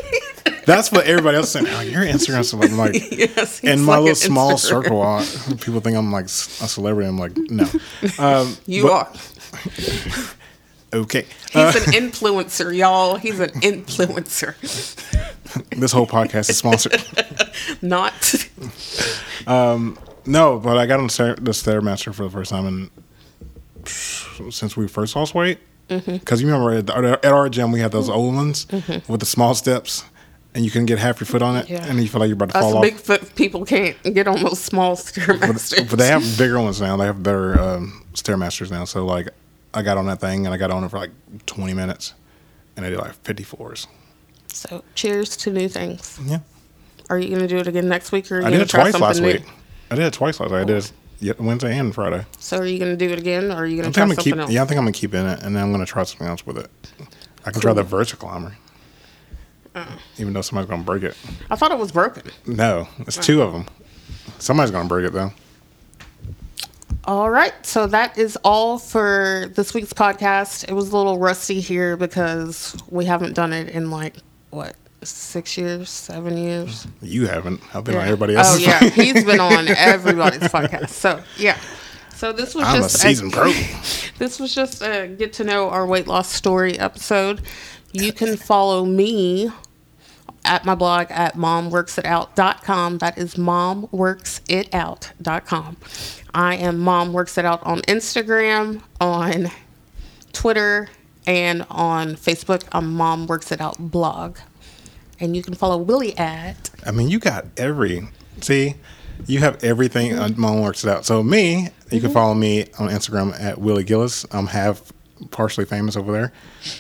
[0.65, 1.67] that's what everybody else saying.
[1.69, 2.73] Oh, you're Instagram celebrity.
[2.73, 5.25] I'm like, yes, in my like little small Instagram- circle, uh,
[5.61, 7.07] people think I'm like a celebrity.
[7.09, 7.67] I'm like, no.
[8.19, 9.11] Um, You but- are.
[10.93, 11.25] Okay.
[11.51, 13.17] He's Uh, an influencer, y'all.
[13.17, 14.55] He's an influencer,
[15.77, 17.01] this whole podcast is sponsored.
[17.81, 18.13] not.
[20.27, 21.11] No, but I got on the
[21.51, 22.89] stairmaster for the first time and
[23.87, 25.59] since we first lost weight.
[25.87, 26.35] Because Mm-hmm.
[26.47, 28.65] you remember at, at our gym we had those old ones
[29.07, 30.03] with the small steps,
[30.55, 31.85] and you can get half your foot on it, Yeah.
[31.85, 32.85] and you feel like you're about to Us fall off.
[32.85, 35.87] Bigfoot people can't get on those small stairmasters.
[35.87, 36.97] But they have bigger ones now.
[36.97, 38.85] They have better um, stairmasters now.
[38.85, 39.29] So like,
[39.75, 41.11] I got on that thing and I got on it for like
[41.45, 42.15] 20 minutes,
[42.75, 43.85] and I did like 54s.
[44.55, 46.17] So, cheers to new things.
[46.25, 46.39] Yeah,
[47.09, 48.97] Are you gonna do it again next week, or are you I did it twice
[48.99, 49.27] last new?
[49.27, 49.43] week.
[49.91, 50.61] I did it twice last week.
[50.61, 50.77] I did
[51.21, 52.25] it Wednesday and Friday.
[52.39, 54.07] So, are you gonna do it again, or are you gonna I try think I'm
[54.09, 54.39] gonna something keep.
[54.39, 54.51] else?
[54.51, 56.45] Yeah, I think I'm gonna keep in it, and then I'm gonna try something else
[56.45, 56.69] with it.
[57.45, 58.29] I can try the vertical
[59.75, 59.85] Uh.
[60.17, 61.17] even though somebody's gonna break it.
[61.51, 62.23] I thought it was broken.
[62.47, 63.65] No, it's two of them.
[64.39, 65.33] Somebody's gonna break it though.
[67.03, 70.67] All right, so that is all for this week's podcast.
[70.69, 74.15] It was a little rusty here because we haven't done it in like
[74.55, 76.87] what six years, seven years.
[77.01, 77.61] You haven't.
[77.75, 78.05] I've been on Yeah.
[78.11, 80.89] everybody Oh yeah, he's been on everybody's podcast.
[80.89, 81.59] So yeah,
[82.15, 83.51] so this was I'm a just seasoned pro.
[84.17, 87.41] This was just a get to know our weight loss story episode.
[87.91, 89.51] You can follow me
[90.45, 92.99] at my blog at momworksitout.com.
[92.99, 95.77] That is momworksitout.com.
[96.33, 99.51] I am Mom Works It Out on Instagram, on
[100.33, 100.87] Twitter,
[101.27, 102.63] and on Facebook.
[102.71, 104.37] I'm Mom Works It Out blog.
[105.19, 108.07] And you can follow Willie at I mean, you got every.
[108.41, 108.75] See,
[109.27, 110.11] you have everything.
[110.11, 110.21] Mm-hmm.
[110.21, 111.05] uh Mom works it out.
[111.05, 114.25] So me, you can follow me on Instagram at Willie Gillis.
[114.31, 114.91] I'm half
[115.31, 116.33] partially famous over there.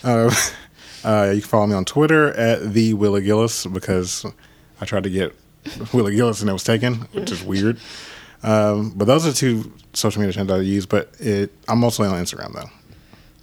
[0.03, 0.35] Uh,
[1.03, 4.25] uh, you can follow me on Twitter at the Willie Gillis because
[4.81, 5.33] I tried to get
[5.93, 7.79] Willie Gillis and it was taken, which is weird.
[8.43, 10.85] Um, but those are two social media channels I use.
[10.85, 12.69] But it, I'm mostly on Instagram though.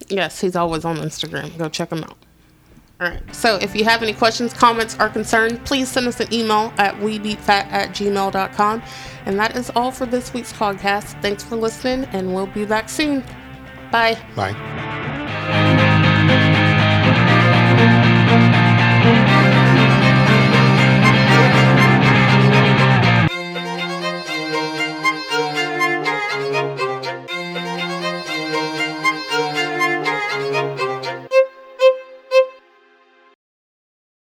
[0.08, 1.56] Yes, he's always on Instagram.
[1.58, 2.16] Go check him out.
[3.00, 3.34] All right.
[3.34, 6.94] So if you have any questions, comments, or concerns, please send us an email at
[6.96, 8.82] webeatfat at gmail.com.
[9.26, 11.20] And that is all for this week's podcast.
[11.20, 13.24] Thanks for listening, and we'll be back soon.
[13.90, 14.18] Bye.
[14.36, 15.80] Bye.